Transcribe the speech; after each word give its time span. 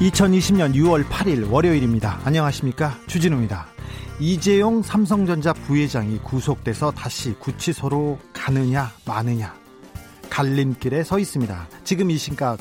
2020년 0.00 0.74
6월 0.76 1.04
8일 1.04 1.50
월요일입니다. 1.50 2.20
안녕하십니까? 2.24 2.96
주진우입니다. 3.06 3.66
이재용 4.18 4.80
삼성전자 4.80 5.52
부회장이 5.52 6.20
구속돼서 6.20 6.90
다시 6.90 7.34
구치소로 7.34 8.18
가느냐 8.32 8.90
마느냐 9.04 9.54
갈림길에 10.30 11.04
서 11.04 11.18
있습니다. 11.18 11.68
지금 11.84 12.10
이 12.10 12.16
시각 12.16 12.58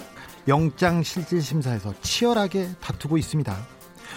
영장 0.49 1.02
실질 1.02 1.41
심사에서 1.41 1.94
치열하게 2.02 2.71
다투고 2.81 3.17
있습니다. 3.17 3.55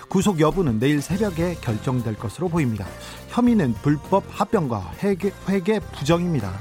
구속 0.08 0.40
여부는 0.40 0.80
내일 0.80 1.00
새벽에 1.00 1.54
결정될 1.60 2.16
것으로 2.16 2.48
보입니다. 2.48 2.86
혐의는 3.28 3.74
불법 3.74 4.24
합병과 4.28 4.94
회계, 5.04 5.30
회계 5.48 5.78
부정입니다. 5.78 6.52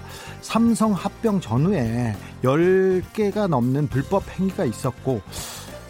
삼성 0.42 0.94
합병 0.94 1.42
전후에 1.42 2.16
10개가 2.44 3.48
넘는 3.48 3.88
불법 3.88 4.30
행위가 4.30 4.66
있었고 4.66 5.22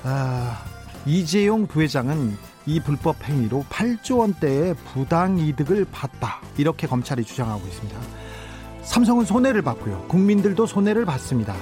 아, 0.04 0.64
이재용 1.06 1.66
부회장은 1.66 2.38
이 2.68 2.80
불법 2.80 3.24
행위로 3.24 3.66
8조 3.70 4.20
원대의 4.20 4.76
부당 4.94 5.40
이득을 5.40 5.86
봤다. 5.92 6.42
이렇게 6.58 6.86
검찰이 6.86 7.24
주장하고 7.24 7.66
있습니다. 7.66 8.00
삼성은 8.84 9.26
손해를 9.26 9.62
봤고요. 9.64 10.06
국민들도 10.08 10.66
손해를 10.68 11.06
봤습니다. 11.06 11.56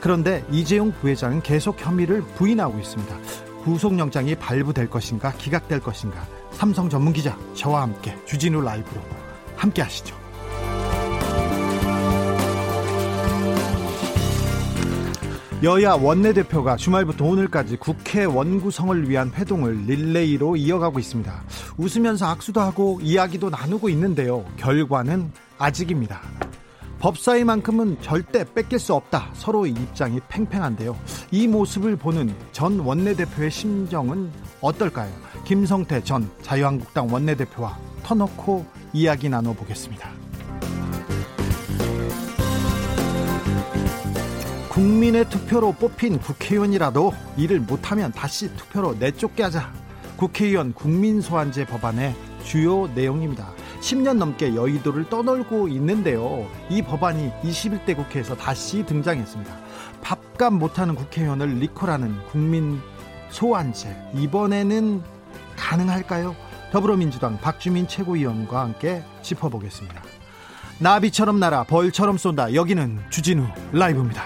그런데 0.00 0.44
이재용 0.50 0.92
부회장은 0.92 1.42
계속 1.42 1.80
혐의를 1.80 2.22
부인하고 2.34 2.78
있습니다. 2.78 3.16
구속영장이 3.64 4.34
발부될 4.34 4.90
것인가 4.90 5.32
기각될 5.32 5.80
것인가 5.80 6.26
삼성 6.50 6.88
전문 6.88 7.12
기자 7.12 7.38
저와 7.54 7.82
함께 7.82 8.16
주진우 8.26 8.60
라이브로 8.60 9.00
함께 9.56 9.82
하시죠. 9.82 10.21
여야 15.62 15.92
원내대표가 15.92 16.74
주말부터 16.74 17.24
오늘까지 17.24 17.76
국회 17.76 18.24
원구성을 18.24 19.08
위한 19.08 19.30
회동을 19.32 19.84
릴레이로 19.86 20.56
이어가고 20.56 20.98
있습니다. 20.98 21.44
웃으면서 21.76 22.26
악수도 22.26 22.60
하고 22.60 22.98
이야기도 23.00 23.48
나누고 23.48 23.88
있는데요. 23.90 24.44
결과는 24.56 25.30
아직입니다. 25.58 26.20
법사위만큼은 26.98 27.98
절대 28.00 28.44
뺏길 28.44 28.80
수 28.80 28.94
없다. 28.94 29.30
서로의 29.34 29.70
입장이 29.70 30.18
팽팽한데요. 30.28 30.98
이 31.30 31.46
모습을 31.46 31.94
보는 31.94 32.34
전 32.50 32.80
원내대표의 32.80 33.52
심정은 33.52 34.32
어떨까요? 34.60 35.12
김성태 35.44 36.02
전 36.02 36.28
자유한국당 36.42 37.12
원내대표와 37.12 37.78
터놓고 38.02 38.66
이야기 38.92 39.28
나눠보겠습니다. 39.28 40.11
국민의 45.02 45.28
투표로 45.30 45.72
뽑힌 45.72 46.20
국회의원이라도 46.20 47.12
일을 47.36 47.58
못하면 47.58 48.12
다시 48.12 48.54
투표로 48.54 48.94
내쫓게 49.00 49.42
하자. 49.42 49.72
국회의원 50.16 50.72
국민소환제 50.72 51.66
법안의 51.66 52.14
주요 52.44 52.86
내용입니다. 52.94 53.50
10년 53.80 54.18
넘게 54.18 54.54
여의도를 54.54 55.08
떠놀고 55.08 55.66
있는데요. 55.66 56.46
이 56.70 56.82
법안이 56.82 57.32
21대 57.42 57.96
국회에서 57.96 58.36
다시 58.36 58.86
등장했습니다. 58.86 59.52
밥값 60.02 60.52
못하는 60.52 60.94
국회의원을 60.94 61.48
리콜하는 61.58 62.24
국민 62.30 62.80
소환제. 63.30 63.96
이번에는 64.14 65.02
가능할까요? 65.56 66.36
더불어민주당 66.70 67.40
박주민 67.40 67.88
최고위원과 67.88 68.60
함께 68.60 69.02
짚어보겠습니다. 69.22 70.00
나비처럼 70.82 71.38
날아 71.38 71.62
벌처럼 71.64 72.18
쏜다. 72.18 72.54
여기는 72.54 72.98
주진우 73.08 73.46
라이브입니다. 73.72 74.24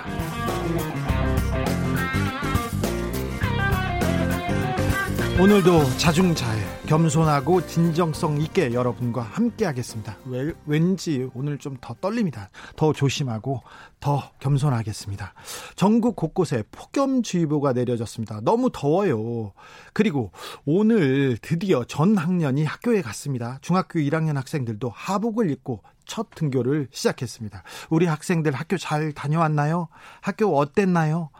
오늘도 5.39 5.85
자중자애 5.99 6.76
겸손하고 6.87 7.67
진정성 7.67 8.41
있게 8.43 8.73
여러분과 8.73 9.21
함께 9.23 9.65
하겠습니다. 9.65 10.17
왜, 10.27 10.53
왠지 10.67 11.29
오늘 11.35 11.59
좀 11.59 11.77
더 11.81 11.95
떨립니다. 12.01 12.49
더 12.77 12.93
조심하고 12.93 13.63
더 14.01 14.31
겸손하겠습니다. 14.39 15.35
전국 15.75 16.15
곳곳에 16.17 16.63
폭염주의보가 16.71 17.73
내려졌습니다. 17.73 18.41
너무 18.43 18.71
더워요. 18.73 19.53
그리고 19.93 20.31
오늘 20.65 21.37
드디어 21.43 21.85
전 21.85 22.17
학년이 22.17 22.65
학교에 22.65 23.03
갔습니다. 23.03 23.59
중학교 23.63 23.99
1학년 23.99 24.35
학생들도 24.35 24.89
하복을 24.89 25.51
입고 25.51 25.83
첫 26.07 26.31
등교를 26.35 26.89
시작했습니다. 26.93 27.63
우리 27.91 28.07
학생들 28.07 28.53
학교 28.53 28.79
잘 28.79 29.13
다녀왔나요? 29.13 29.89
학교 30.21 30.57
어땠나요? 30.57 31.31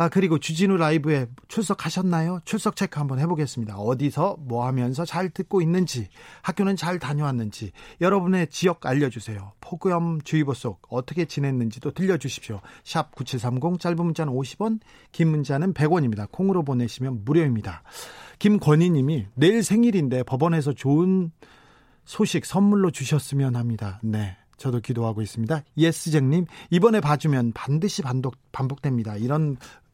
아, 0.00 0.08
그리고 0.08 0.38
주진우 0.38 0.76
라이브에 0.76 1.26
출석하셨나요? 1.48 2.42
출석 2.44 2.76
체크 2.76 3.00
한번 3.00 3.18
해보겠습니다. 3.18 3.78
어디서 3.78 4.36
뭐 4.38 4.64
하면서 4.64 5.04
잘 5.04 5.28
듣고 5.28 5.60
있는지, 5.60 6.06
학교는 6.42 6.76
잘 6.76 7.00
다녀왔는지, 7.00 7.72
여러분의 8.00 8.46
지역 8.46 8.86
알려주세요. 8.86 9.54
폭염 9.60 10.20
주의보 10.20 10.54
속 10.54 10.82
어떻게 10.88 11.24
지냈는지도 11.24 11.90
들려주십시오. 11.94 12.60
샵 12.84 13.12
9730, 13.16 13.80
짧은 13.80 13.96
문자는 13.96 14.32
50원, 14.32 14.78
긴 15.10 15.30
문자는 15.30 15.74
100원입니다. 15.74 16.30
콩으로 16.30 16.62
보내시면 16.62 17.24
무료입니다. 17.24 17.82
김권희 18.38 18.90
님이 18.90 19.26
내일 19.34 19.64
생일인데 19.64 20.22
법원에서 20.22 20.74
좋은 20.74 21.32
소식 22.04 22.46
선물로 22.46 22.92
주셨으면 22.92 23.56
합니다. 23.56 23.98
네. 24.04 24.36
저도 24.58 24.80
기도하고 24.80 25.22
있습니다. 25.22 25.62
예스쟁님, 25.76 26.46
이번에 26.70 27.00
봐주면 27.00 27.52
반드시 27.52 28.02
반복, 28.02 28.34
반복됩니다. 28.52 29.16
이런 29.16 29.56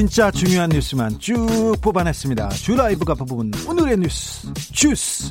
진짜 0.00 0.30
중요한 0.30 0.70
뉴스만 0.70 1.18
쭉 1.18 1.74
뽑아냈습니다. 1.82 2.48
주 2.48 2.74
라이브가 2.74 3.12
뽑은 3.12 3.50
오늘의 3.68 3.98
뉴스 3.98 4.50
주스. 4.54 5.30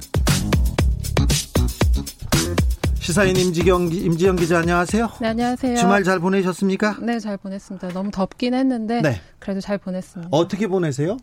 시사인 2.99 3.35
임지경 3.35 3.91
임지영 3.91 4.35
기자 4.35 4.59
안녕하세요. 4.59 5.09
네 5.21 5.27
안녕하세요. 5.29 5.75
주말 5.75 6.03
잘 6.03 6.19
보내셨습니까? 6.19 6.99
네 7.01 7.17
잘 7.19 7.37
보냈습니다. 7.37 7.87
너무 7.93 8.11
덥긴 8.11 8.53
했는데 8.53 9.01
네. 9.01 9.19
그래도 9.39 9.59
잘 9.59 9.79
보냈습니다. 9.79 10.29
어떻게 10.31 10.67
보내세요? 10.67 11.17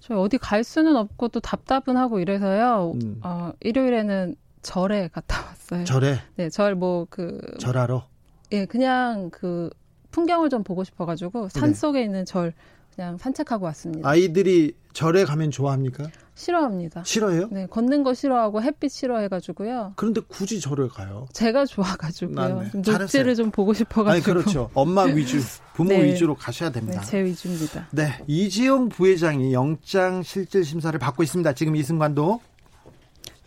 저 0.00 0.14
어디 0.16 0.38
갈 0.38 0.64
수는 0.64 0.96
없고 0.96 1.28
또 1.28 1.40
답답은 1.40 1.98
하고 1.98 2.18
이래서요. 2.18 2.92
음. 2.94 3.20
어, 3.22 3.52
일요일에는 3.60 4.36
절에 4.62 5.10
갔다 5.12 5.44
왔어요. 5.44 5.84
절에? 5.84 6.18
네, 6.36 6.48
절 6.48 6.72
뭐 6.76 7.06
그 7.10 7.42
절하러? 7.60 8.06
예, 8.52 8.64
그냥 8.64 9.28
그 9.30 9.68
풍경을 10.12 10.48
좀 10.48 10.64
보고 10.64 10.82
싶어가지고 10.82 11.50
산 11.50 11.72
네. 11.72 11.74
속에 11.74 12.02
있는 12.02 12.24
절 12.24 12.54
그냥 12.96 13.18
산책하고 13.18 13.66
왔습니다. 13.66 14.08
아이들이 14.08 14.72
절에 14.94 15.26
가면 15.26 15.50
좋아합니까? 15.50 16.08
싫어합니다. 16.34 17.04
싫어해요? 17.04 17.48
네, 17.52 17.66
걷는 17.66 18.02
거 18.02 18.14
싫어하고 18.14 18.62
햇빛 18.62 18.90
싫어해가지고요. 18.90 19.92
그런데 19.96 20.22
굳이 20.26 20.60
절에 20.60 20.88
가요? 20.88 21.26
제가 21.32 21.66
좋아가지고요. 21.66 22.60
네. 22.62 22.70
녹지를 22.74 23.34
좀 23.34 23.50
보고 23.50 23.74
싶어가지고. 23.74 24.10
아니, 24.10 24.22
그렇죠. 24.22 24.70
엄마 24.72 25.04
위주, 25.14 25.40
부모 25.74 25.90
네. 25.90 26.04
위주로 26.04 26.34
가셔야 26.34 26.70
됩니다. 26.70 27.00
네, 27.02 27.06
제 27.06 27.22
위주입니다. 27.22 27.86
네, 27.90 28.12
이지용 28.26 28.88
부회장이 28.88 29.52
영장 29.52 30.22
실질 30.22 30.64
심사를 30.64 30.98
받고 30.98 31.22
있습니다. 31.22 31.52
지금 31.52 31.76
이 31.76 31.82
순간도. 31.82 32.40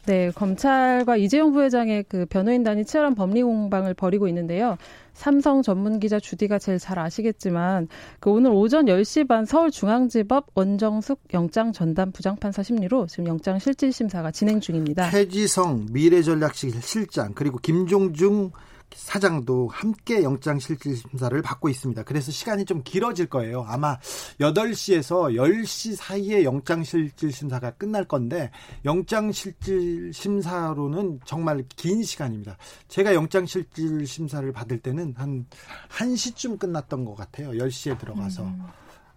네, 0.06 0.31
검찰과 0.31 1.18
이재용 1.18 1.51
부회장의 1.51 2.06
그 2.10 2.25
변호인단이 2.25 2.86
치열한 2.86 3.16
법리 3.16 3.44
공방을 3.44 3.94
벌이고 3.94 4.28
있는데요. 4.28 4.78
삼성 5.13 5.62
전문 5.62 6.00
기자 6.00 6.19
주디가 6.19 6.60
제일 6.60 6.80
잘 6.80 6.98
아시겠지만 6.98 7.88
그 8.19 8.30
오늘 8.30 8.51
오전 8.51 8.86
10시 8.86 9.28
반 9.28 9.46
서울중앙지법 9.46 10.48
원정숙 10.56 11.19
영장 11.34 11.74
전담 11.74 12.12
부장판사 12.12 12.63
심리로 12.63 13.07
지금 13.07 13.28
영장 13.28 13.60
실질 13.60 13.92
심사가 13.92 14.31
진행 14.31 14.60
중입니다. 14.60 15.10
최지성 15.12 15.88
미래전략실 15.92 16.81
실장 16.81 17.34
그리고 17.34 17.57
김종중 17.57 18.52
사장도 18.94 19.70
함께 19.70 20.24
영장실질심사를 20.24 21.42
받고 21.42 21.70
있습니다. 21.70 22.04
그래서 22.04 22.32
시간이 22.32 22.66
좀 22.66 22.84
길어질 22.84 23.28
거예요. 23.28 23.64
아마 23.68 23.98
8시에서 24.40 25.36
10시 25.36 25.96
사이에 25.96 26.44
영장실질심사가 26.44 27.72
끝날 27.72 28.06
건데 28.06 28.52
영장실질심사로는 28.86 31.22
정말 31.26 31.64
긴 31.76 32.04
시간입니다. 32.04 32.58
제가 32.88 33.14
영장실질심사를 33.14 34.52
받을 34.52 34.80
때는 34.80 35.14
한 35.18 35.46
1시쯤 35.90 36.60
끝났던 36.60 37.06
것 37.06 37.16
같아요. 37.16 37.52
10시에 37.52 38.00
들어가서. 38.00 38.44
음. 38.44 38.66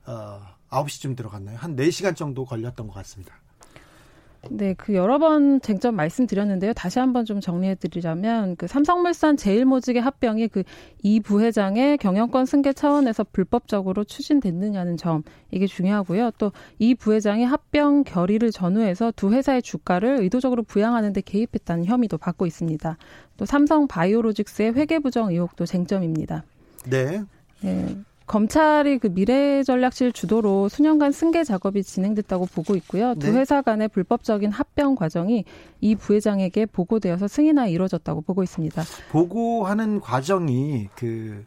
어, 0.07 0.41
9시쯤 0.71 1.17
들어갔나요? 1.17 1.59
한 1.59 1.77
4시간 1.77 2.17
정도 2.17 2.45
걸렸던 2.45 2.87
것 2.87 2.95
같습니다. 2.95 3.35
네, 4.50 4.75
그 4.75 4.94
여러 4.94 5.19
번 5.19 5.61
쟁점 5.61 5.94
말씀드렸는데요. 5.94 6.73
다시 6.73 6.99
한번 6.99 7.25
좀 7.25 7.41
정리해드리자면 7.41 8.56
그 8.56 8.67
삼성물산 8.67 9.37
제일모직의 9.37 10.03
합병이 10.03 10.49
그 10.49 10.62
이 11.05 11.21
부회장의 11.21 11.99
경영권 11.99 12.47
승계 12.47 12.73
차원에서 12.73 13.25
불법적으로 13.25 14.05
추진됐느냐는 14.05 14.97
점 14.97 15.23
이게 15.50 15.67
중요하고요. 15.67 16.31
또 16.39 16.53
이 16.79 16.94
부회장이 16.94 17.44
합병 17.44 18.03
결의를 18.05 18.50
전후해서 18.50 19.12
두 19.15 19.33
회사의 19.33 19.62
주가를 19.62 20.21
의도적으로 20.21 20.62
부양하는 20.62 21.12
데 21.12 21.21
개입했다는 21.21 21.85
혐의도 21.85 22.19
받고 22.19 22.47
있습니다. 22.47 22.97
또 23.37 23.45
삼성 23.45 23.87
바이오로직스의 23.87 24.75
회계 24.75 24.99
부정 24.99 25.31
의혹도 25.31 25.67
쟁점입니다. 25.67 26.45
네. 26.88 27.23
네. 27.62 27.97
검찰이 28.27 28.99
그 28.99 29.09
미래 29.09 29.63
전략실 29.63 30.13
주도로 30.13 30.69
수년간 30.69 31.13
승계 31.13 31.45
작업이 31.45 31.83
진행됐다고 31.83 32.47
보고 32.47 32.77
있고요. 32.77 33.15
두 33.17 33.33
네. 33.33 33.41
회사 33.41 33.63
간의 33.63 33.89
불법적인 33.89 34.51
합병 34.51 34.95
과정이 34.95 35.45
이 35.81 35.95
부회장에게 35.97 36.67
보고되어서 36.67 37.29
승인하 37.29 37.67
이루어졌다고 37.67 38.23
보고 38.23 38.43
있습니다. 38.43 38.83
보고하는 39.11 40.01
과정이 40.01 40.89
그 40.95 41.45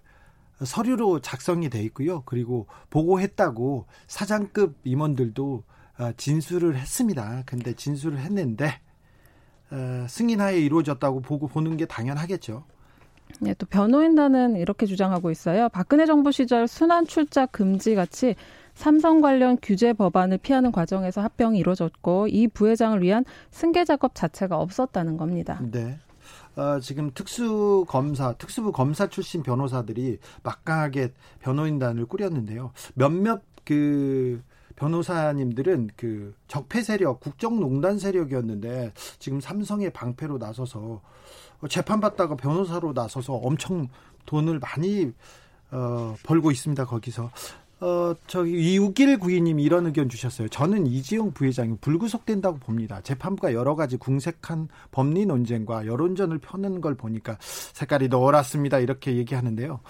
서류로 0.63 1.21
작성이 1.21 1.69
돼 1.69 1.81
있고요. 1.83 2.23
그리고 2.25 2.67
보고했다고 2.89 3.85
사장급 4.07 4.77
임원들도 4.83 5.63
어, 5.97 6.11
진술을 6.17 6.77
했습니다. 6.77 7.43
근데 7.45 7.73
진술을 7.73 8.19
했는데 8.19 8.79
어, 9.71 10.05
승인하에 10.07 10.59
이루어졌다고 10.59 11.21
보고 11.21 11.47
보는 11.47 11.77
게 11.77 11.85
당연하겠죠. 11.85 12.65
네, 13.39 13.53
또 13.55 13.65
변호인단은 13.65 14.55
이렇게 14.55 14.85
주장하고 14.85 15.31
있어요. 15.31 15.69
박근혜 15.69 16.05
정부 16.05 16.31
시절 16.31 16.67
순환 16.67 17.05
출자 17.05 17.45
금지 17.47 17.95
같이 17.95 18.35
삼성 18.73 19.21
관련 19.21 19.57
규제 19.61 19.93
법안을 19.93 20.37
피하는 20.39 20.71
과정에서 20.71 21.21
합병이 21.21 21.57
이루어졌고 21.59 22.27
이 22.27 22.47
부회장을 22.47 23.01
위한 23.01 23.25
승계 23.51 23.85
작업 23.85 24.15
자체가 24.15 24.57
없었다는 24.57 25.17
겁니다. 25.17 25.59
네. 25.71 25.97
어, 26.55 26.79
지금 26.79 27.11
특수 27.13 27.85
검사, 27.87 28.33
특수부 28.33 28.71
검사 28.71 29.07
출신 29.07 29.43
변호사들이 29.43 30.19
막강하게 30.43 31.13
변호인단을 31.41 32.05
꾸렸는데요. 32.05 32.71
몇몇 32.93 33.41
그 33.65 34.41
변호사님들은 34.75 35.91
그 35.95 36.33
적폐 36.47 36.81
세력, 36.81 37.19
국정농단 37.19 37.97
세력이었는데 37.97 38.93
지금 39.19 39.39
삼성의 39.39 39.91
방패로 39.91 40.37
나서서 40.37 41.01
재판받다가 41.67 42.35
변호사로 42.35 42.93
나서서 42.93 43.33
엄청 43.33 43.87
돈을 44.25 44.59
많이 44.59 45.11
어, 45.71 46.15
벌고 46.23 46.51
있습니다. 46.51 46.85
거기서. 46.85 47.31
어, 47.85 48.15
저기 48.25 48.79
6일9이님이 48.79 49.63
이런 49.63 49.85
의견 49.85 50.09
주셨어요. 50.09 50.47
저는 50.47 50.87
이지용 50.87 51.31
부회장이 51.33 51.77
불구속된다고 51.81 52.57
봅니다. 52.57 52.99
재판부가 53.03 53.53
여러 53.53 53.75
가지 53.75 53.95
궁색한 53.97 54.69
법리 54.89 55.27
논쟁과 55.27 55.85
여론전을 55.85 56.39
펴는 56.39 56.81
걸 56.81 56.95
보니까 56.95 57.37
색깔이 57.39 58.07
노랗습니다. 58.07 58.79
이렇게 58.79 59.17
얘기하는데요. 59.17 59.81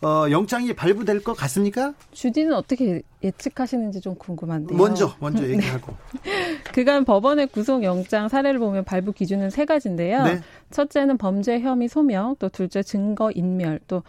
어, 0.00 0.30
영장이 0.30 0.72
발부될 0.72 1.22
것 1.22 1.34
같습니까? 1.34 1.92
주디는 2.12 2.54
어떻게 2.54 3.02
예측하시는지 3.22 4.00
좀 4.00 4.14
궁금한데요. 4.14 4.78
먼저 4.78 5.14
먼저 5.20 5.46
얘기하고. 5.46 5.94
그간 6.72 7.04
법원의 7.04 7.48
구속 7.48 7.84
영장 7.84 8.30
사례를 8.30 8.60
보면 8.60 8.84
발부 8.84 9.12
기준은 9.12 9.50
세 9.50 9.66
가지인데요. 9.66 10.24
네. 10.24 10.40
첫째는 10.70 11.18
범죄 11.18 11.60
혐의 11.60 11.86
소명, 11.88 12.34
또 12.38 12.48
둘째 12.48 12.82
증거 12.82 13.30
인멸, 13.30 13.80
또 13.86 13.98
아, 13.98 14.00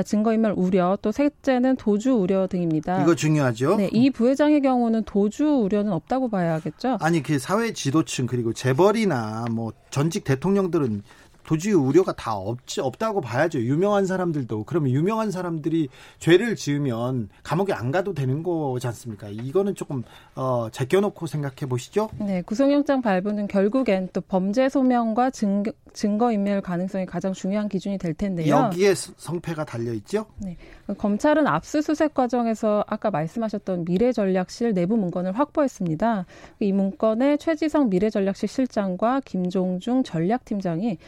증거인멸 0.00 0.54
우려, 0.56 0.96
또 1.02 1.12
셋째는 1.12 1.76
도주 1.76 2.12
우려 2.12 2.46
등입니다. 2.46 3.02
이거 3.02 3.14
중요하죠. 3.14 3.76
네, 3.76 3.90
이 3.92 4.10
부회장의 4.10 4.62
경우는 4.62 5.04
도주 5.04 5.44
우려는 5.44 5.92
없다고 5.92 6.30
봐야겠죠. 6.30 6.98
아니 7.00 7.22
그 7.22 7.38
사회 7.38 7.72
지도층 7.72 8.26
그리고 8.26 8.52
재벌이나 8.52 9.44
뭐 9.50 9.72
전직 9.90 10.24
대통령들은 10.24 11.02
도저히 11.44 11.72
우려가 11.74 12.12
다 12.12 12.34
없지 12.34 12.80
없다고 12.80 13.20
봐야죠. 13.20 13.60
유명한 13.60 14.06
사람들도 14.06 14.64
그러면 14.64 14.92
유명한 14.92 15.30
사람들이 15.30 15.88
죄를 16.18 16.56
지으면 16.56 17.28
감옥에 17.42 17.72
안 17.72 17.90
가도 17.90 18.14
되는 18.14 18.42
거지 18.42 18.86
않습니까? 18.86 19.28
이거는 19.28 19.74
조금 19.74 20.02
어, 20.34 20.68
제껴놓고 20.70 21.26
생각해 21.26 21.68
보시죠. 21.68 22.08
네, 22.18 22.42
구속영장 22.42 23.02
발부는 23.02 23.48
결국엔 23.48 24.10
또 24.12 24.20
범죄 24.20 24.68
소명과 24.68 25.30
증거, 25.30 25.72
증거 25.92 26.32
인멸 26.32 26.60
가능성이 26.60 27.06
가장 27.06 27.32
중요한 27.32 27.68
기준이 27.68 27.98
될 27.98 28.14
텐데요. 28.14 28.54
여기에 28.54 28.94
성패가 28.94 29.64
달려 29.64 29.92
있죠. 29.94 30.26
네, 30.38 30.56
검찰은 30.96 31.46
압수수색 31.46 32.14
과정에서 32.14 32.84
아까 32.86 33.10
말씀하셨던 33.10 33.84
미래전략실 33.84 34.74
내부 34.74 34.96
문건을 34.96 35.32
확보했습니다. 35.32 36.26
이 36.60 36.72
문건에 36.72 37.36
최지성 37.36 37.88
미래전략실 37.90 38.48
실장과 38.48 39.20
김종중 39.24 40.02
전략팀장이 40.02 40.98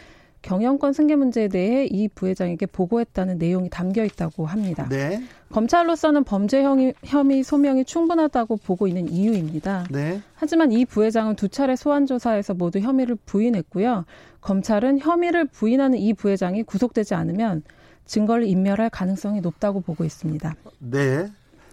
경영권 0.45 0.93
승계 0.93 1.17
문제에 1.17 1.49
대해 1.49 1.87
이 1.87 2.07
부회장에게 2.07 2.67
보고했다는 2.67 3.39
내용이 3.39 3.71
담겨 3.71 4.05
있다고 4.05 4.45
합니다. 4.45 4.87
네. 4.91 5.23
검찰로서는 5.51 6.25
범죄 6.25 6.63
혐의, 6.63 6.93
혐의 7.03 7.43
소명이 7.43 7.87
충분하다고 7.87 8.59
보고 8.59 8.87
있는 8.87 9.09
이유입니다. 9.09 9.87
네. 9.91 10.21
하지만 10.35 10.71
이 10.71 10.85
부회장은 10.85 11.37
두 11.37 11.49
차례 11.49 11.77
소환 11.77 12.05
조사에서 12.05 12.53
모두 12.53 12.79
혐의를 12.81 13.17
부인했고요. 13.25 14.05
검찰은 14.43 14.99
혐의를 14.99 15.47
부인하는 15.47 15.99
이 15.99 16.13
부회장이 16.13 16.63
구속되지 16.65 17.15
않으면 17.15 17.63
증거를 18.05 18.45
인멸할 18.47 18.91
가능성이 18.91 19.41
높다고 19.41 19.81
보고 19.81 20.05
있습니다. 20.05 20.55
네. 20.79 21.27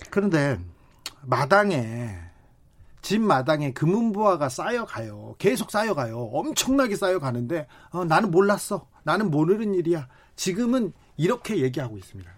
그런데 0.10 0.58
마당에 1.24 2.12
집 3.02 3.22
마당에 3.22 3.74
금은부화가 3.74 4.50
쌓여가요. 4.50 5.36
계속 5.38 5.72
쌓여가요. 5.72 6.18
엄청나게 6.18 6.96
쌓여가는데 6.96 7.68
어, 7.92 8.06
나는 8.06 8.32
몰랐어. 8.32 8.88
나는 9.04 9.32
모르는 9.32 9.74
일이야. 9.76 10.08
지금은 10.36 10.94
이렇게 11.18 11.58
얘기하고 11.58 11.98
있습니다. 11.98 12.32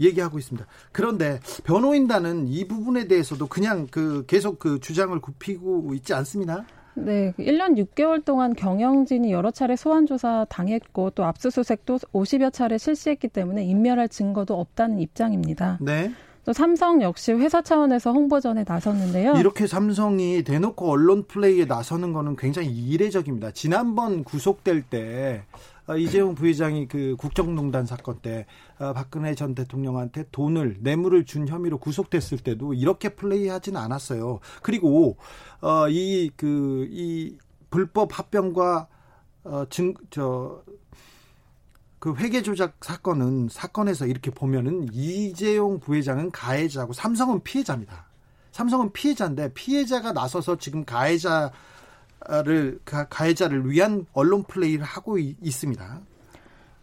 얘기하고 0.00 0.38
있습니다. 0.38 0.66
그런데 0.90 1.40
변호인단은 1.64 2.48
이 2.48 2.66
부분에 2.66 3.06
대해서도 3.06 3.46
그냥 3.46 3.86
그 3.90 4.24
계속 4.26 4.58
그 4.58 4.80
주장을 4.80 5.18
굽히고 5.20 5.94
있지 5.94 6.14
않습니다. 6.14 6.64
네, 6.94 7.32
1년 7.38 7.76
그 7.76 7.84
6개월 7.84 8.24
동안 8.24 8.54
경영진이 8.54 9.32
여러 9.32 9.50
차례 9.50 9.76
소환 9.76 10.06
조사 10.06 10.44
당했고 10.50 11.10
또 11.10 11.24
압수수색도 11.24 11.98
50여 12.12 12.52
차례 12.52 12.76
실시했기 12.76 13.28
때문에 13.28 13.64
인멸할 13.64 14.08
증거도 14.08 14.58
없다는 14.58 14.98
입장입니다. 14.98 15.78
네. 15.80 16.12
또 16.44 16.52
삼성 16.52 17.02
역시 17.02 17.32
회사 17.32 17.62
차원에서 17.62 18.12
홍보전에 18.12 18.64
나섰는데요. 18.66 19.34
이렇게 19.36 19.66
삼성이 19.66 20.42
대놓고 20.42 20.90
언론 20.90 21.24
플레이에 21.26 21.66
나서는 21.66 22.12
거는 22.12 22.36
굉장히 22.36 22.68
이례적입니다. 22.70 23.52
지난번 23.52 24.24
구속될 24.24 24.82
때 24.82 25.44
어, 25.86 25.96
이재용 25.96 26.34
부회장이 26.34 26.86
그 26.88 27.16
국정농단 27.18 27.86
사건 27.86 28.18
때 28.20 28.46
어, 28.78 28.92
박근혜 28.92 29.34
전 29.34 29.54
대통령한테 29.54 30.24
돈을 30.32 30.78
뇌물을 30.80 31.24
준 31.26 31.46
혐의로 31.46 31.78
구속됐을 31.78 32.38
때도 32.38 32.74
이렇게 32.74 33.10
플레이하지는 33.10 33.80
않았어요. 33.80 34.40
그리고 34.62 35.16
어, 35.60 35.88
이 35.88 36.30
그이 36.36 36.36
그, 36.36 36.88
이 36.90 37.38
불법 37.70 38.18
합병과 38.18 38.88
어 39.44 39.64
증 39.70 39.94
저 40.10 40.62
그 42.02 42.16
회계 42.16 42.42
조작 42.42 42.78
사건은 42.80 43.46
사건에서 43.48 44.06
이렇게 44.06 44.32
보면은 44.32 44.88
이재용 44.92 45.78
부회장은 45.78 46.32
가해자고 46.32 46.92
삼성은 46.92 47.44
피해자입니다. 47.44 48.06
삼성은 48.50 48.92
피해자인데 48.92 49.52
피해자가 49.54 50.10
나서서 50.10 50.58
지금 50.58 50.84
가해자를 50.84 51.52
가해자를 52.84 53.70
위한 53.70 54.04
언론 54.14 54.42
플레이를 54.42 54.84
하고 54.84 55.16
있습니다. 55.16 56.00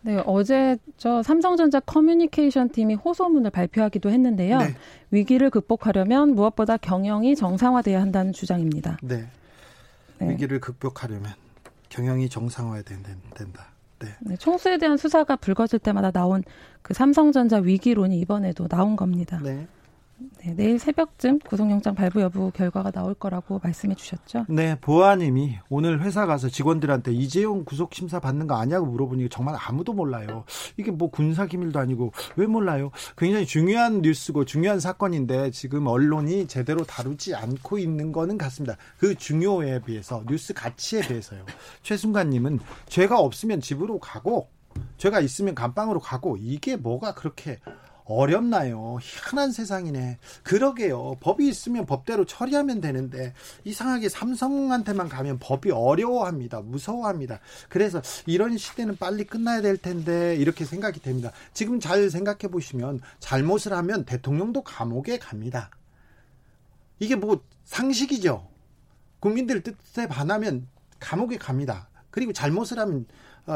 네, 0.04 0.24
어제 0.26 0.78
저 0.96 1.22
삼성전자 1.22 1.82
커뮤니케이션 1.82 2.70
팀이 2.70 2.94
호소문을 2.94 3.52
발표하기도 3.52 4.10
했는데요. 4.10 4.60
네. 4.60 4.76
위기를 5.12 5.50
극복하려면 5.50 6.34
무엇보다 6.34 6.78
경영이 6.78 7.36
정상화돼야 7.36 8.00
한다는 8.00 8.32
주장입니다. 8.32 9.00
네. 9.02 9.28
네. 10.20 10.30
위기를 10.30 10.62
극복하려면 10.62 11.34
경영이 11.90 12.30
정상화해야 12.30 12.84
된다. 12.84 13.74
네. 14.00 14.08
네. 14.22 14.38
총수에 14.38 14.78
대한 14.78 14.98
수사가 14.98 15.36
불거질 15.36 15.80
때마다 15.80 16.12
나온 16.12 16.44
그 16.82 16.94
삼성전자 16.94 17.58
위기론이 17.58 18.20
이번에도 18.20 18.68
나온 18.68 18.96
겁니다. 18.96 19.40
네. 19.44 19.68
네, 20.40 20.54
내일 20.54 20.80
새벽쯤 20.80 21.40
구속영장 21.40 21.96
발부 21.96 22.22
여부 22.22 22.52
결과가 22.52 22.92
나올 22.92 23.14
거라고 23.14 23.60
말씀해 23.64 23.96
주셨죠. 23.96 24.46
네, 24.50 24.76
보아님이 24.80 25.60
오늘 25.70 26.02
회사 26.02 26.26
가서 26.26 26.50
직원들한테 26.50 27.14
이재용 27.14 27.64
구속 27.64 27.94
심사 27.94 28.20
받는 28.20 28.48
거 28.48 28.56
아냐고 28.56 28.86
물어보니 28.88 29.30
정말 29.30 29.56
아무도 29.58 29.94
몰라요. 29.94 30.44
이게 30.78 30.92
뭐 30.92 31.10
군사 31.10 31.46
기밀도 31.46 31.80
아니고 31.80 32.12
왜 32.36 32.48
몰라요? 32.48 32.92
굉장히 33.18 33.46
중요한 33.46 34.02
뉴스고 34.02 34.46
중요한 34.46 34.80
사건인데 34.80 35.52
지금 35.52 35.88
언론이 35.88 36.48
제대로 36.48 36.84
다루지 36.84 37.36
않고 37.36 37.78
있는 37.78 38.12
거는 38.12 38.38
같습니다. 38.38 38.78
그 38.98 39.16
중요에 39.16 39.82
비해서 39.82 40.24
뉴스 40.28 40.54
가치에 40.54 41.02
비해서요. 41.02 41.46
최순관님은 41.84 42.60
죄가 42.88 43.20
없으면 43.20 43.62
집으로 43.62 44.00
가고 44.00 44.50
죄가 44.98 45.20
있으면 45.22 45.56
감방으로 45.56 46.00
가고 46.00 46.38
이게 46.38 46.76
뭐가 46.76 47.14
그렇게 47.14 47.60
어렵나요? 48.10 48.98
희한한 49.00 49.52
세상이네. 49.52 50.18
그러게요. 50.42 51.18
법이 51.20 51.48
있으면 51.48 51.86
법대로 51.86 52.26
처리하면 52.26 52.82
되는데 52.82 53.34
이상하게 53.66 54.10
삼성한테만 54.10 55.10
가면 55.10 55.38
법이 55.38 55.70
어려워합니다. 55.70 56.62
무서워합니다. 56.62 57.40
그래서 57.70 58.02
이런 58.26 58.58
시대는 58.58 58.98
빨리 58.98 59.26
끝나야 59.26 59.62
될 59.62 59.78
텐데 59.78 60.36
이렇게 60.36 60.66
생각이 60.66 61.02
됩니다. 61.02 61.32
지금 61.54 61.80
잘 61.80 62.10
생각해 62.10 62.50
보시면 62.50 63.00
잘못을 63.20 63.74
하면 63.74 64.06
대통령도 64.06 64.64
감옥에 64.64 65.20
갑니다. 65.20 65.70
이게 66.98 67.16
뭐 67.16 67.44
상식이죠. 67.66 68.48
국민들 69.20 69.62
뜻에 69.62 70.08
반하면 70.08 70.68
감옥에 71.00 71.38
갑니다. 71.38 71.88
그리고 72.10 72.34
잘못을 72.34 72.80
하면 72.80 73.06
어, 73.06 73.06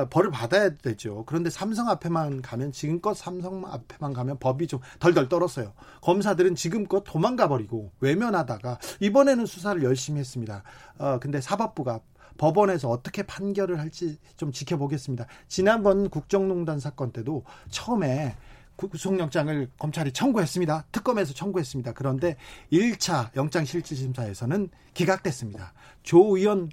벌을 0.09 0.31
받아야 0.31 0.69
되죠. 0.69 1.23
그런데 1.25 1.49
삼성 1.49 1.89
앞에만 1.89 2.41
가면 2.41 2.71
지금껏 2.71 3.13
삼성 3.13 3.65
앞에만 3.65 4.13
가면 4.13 4.39
법이 4.39 4.67
좀 4.67 4.79
덜덜 4.99 5.29
떨었어요. 5.29 5.73
검사들은 6.01 6.55
지금껏 6.55 7.03
도망가 7.03 7.47
버리고 7.47 7.91
외면하다가 7.99 8.79
이번에는 8.99 9.45
수사를 9.45 9.81
열심히 9.83 10.19
했습니다. 10.19 10.63
어 10.97 11.19
근데 11.19 11.41
사법부가 11.41 11.99
법원에서 12.37 12.89
어떻게 12.89 13.23
판결을 13.23 13.79
할지 13.79 14.17
좀 14.37 14.51
지켜보겠습니다. 14.51 15.27
지난번 15.47 16.09
국정농단 16.09 16.79
사건 16.79 17.11
때도 17.11 17.43
처음에 17.69 18.35
구속영장을 18.75 19.69
검찰이 19.77 20.11
청구했습니다. 20.11 20.85
특검에서 20.91 21.33
청구했습니다. 21.33 21.93
그런데 21.93 22.37
1차 22.71 23.35
영장실질심사에서는 23.35 24.69
기각됐습니다. 24.93 25.73
조 26.01 26.35
의원 26.35 26.69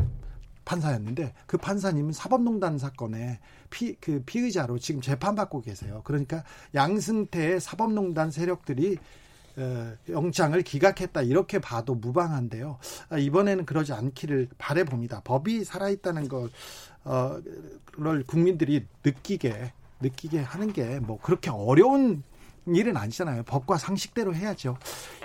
판사였는데 0.71 1.33
그 1.47 1.57
판사님은 1.59 2.13
사법농단 2.13 2.79
사건의 2.79 3.39
피, 3.71 3.97
그 3.97 4.23
피의자로 4.25 4.79
지금 4.79 5.01
재판받고 5.01 5.63
계세요. 5.63 6.03
그러니까 6.05 6.45
양승태의 6.75 7.61
사법농단 7.61 8.31
세력들이 8.31 8.97
어, 9.57 9.93
영장을 10.09 10.63
기각했다 10.63 11.23
이렇게 11.23 11.59
봐도 11.59 11.97
무방한데요. 11.97 12.79
아, 13.09 13.19
이번에는 13.19 13.67
그러지 13.67 13.93
않기를 13.93 14.49
바래 14.59 14.85
봅니다. 14.85 15.21
법이 15.25 15.65
살아있다는 15.65 16.29
걸 16.29 16.49
어, 17.05 17.41
국민들이 18.27 18.87
느끼게 19.05 19.73
느끼게 20.01 20.39
하는 20.39 20.73
게 20.73 21.01
뭐 21.01 21.19
그렇게 21.21 21.51
어려운 21.51 22.23
일은 22.67 22.97
아니잖아요. 22.97 23.43
법과 23.43 23.77
상식대로 23.79 24.35
해야죠. 24.35 24.77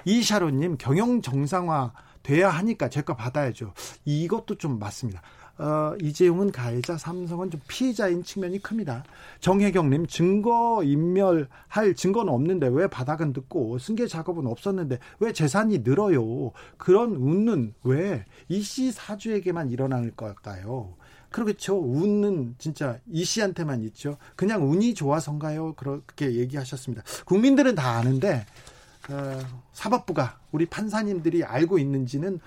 이샤로님 0.06 0.78
경영 0.80 1.22
정상화 1.22 1.94
돼야 2.24 2.50
하니까 2.50 2.90
제거 2.90 3.16
받아야죠. 3.16 3.74
이것도 4.04 4.58
좀 4.58 4.80
맞습니다. 4.80 5.22
어, 5.58 5.96
이재용은 6.02 6.52
가해자, 6.52 6.98
삼성은 6.98 7.52
좀 7.52 7.62
피의자인 7.68 8.24
측면이 8.24 8.60
큽니다. 8.62 9.04
정혜경님 9.40 10.08
증거 10.08 10.82
인멸할 10.84 11.96
증거는 11.96 12.32
없는데 12.32 12.68
왜 12.68 12.88
바닥은 12.88 13.32
듣고 13.34 13.78
승계 13.78 14.08
작업은 14.08 14.48
없었는데 14.48 15.00
왜 15.20 15.34
재산이 15.34 15.80
늘어요? 15.80 16.52
그런 16.78 17.16
운은 17.16 17.74
왜 17.84 18.26
이씨 18.50 18.92
사주에게만 18.92 19.72
일어날 19.72 20.12
걸까요? 20.12 20.94
그렇죠. 21.30 21.78
운은 21.78 22.56
진짜 22.58 23.00
이 23.10 23.26
씨한테만 23.26 23.84
있죠. 23.86 24.18
그냥 24.36 24.70
운이 24.70 24.94
좋아서인가요? 24.94 25.74
그렇게 25.74 26.34
얘기하셨습니다. 26.36 27.04
국민들은 27.26 27.76
다 27.76 27.98
아는데 27.98 28.46
어, 29.10 29.40
사법부가 29.74 30.40
우리 30.52 30.66
판사님들이 30.66 31.44
알고 31.44 31.78
있는지는 31.78 32.40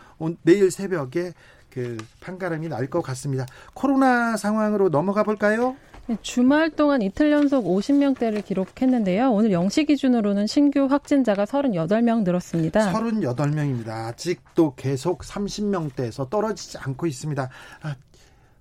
내일 0.43 0.71
새벽에 0.71 1.35
그 1.71 1.97
판가름이 2.21 2.69
날 2.69 2.89
것 2.89 3.03
같습니다. 3.03 3.45
코로나 3.75 4.37
상황으로 4.37 4.89
넘어가 4.89 5.23
볼까요? 5.23 5.77
네, 6.07 6.17
주말 6.23 6.71
동안 6.71 7.03
이틀 7.03 7.31
연속 7.31 7.67
50명대를 7.67 8.43
기록했는데요. 8.43 9.31
오늘 9.31 9.51
0시 9.51 9.87
기준으로는 9.87 10.47
신규 10.47 10.87
확진자가 10.87 11.45
38명 11.45 12.23
늘었습니다. 12.23 12.93
38명입니다. 12.93 13.89
아직도 14.09 14.75
계속 14.77 15.21
30명대에서 15.21 16.31
떨어지지 16.31 16.79
않고 16.79 17.07
있습니다. 17.07 17.51
아, 17.83 17.97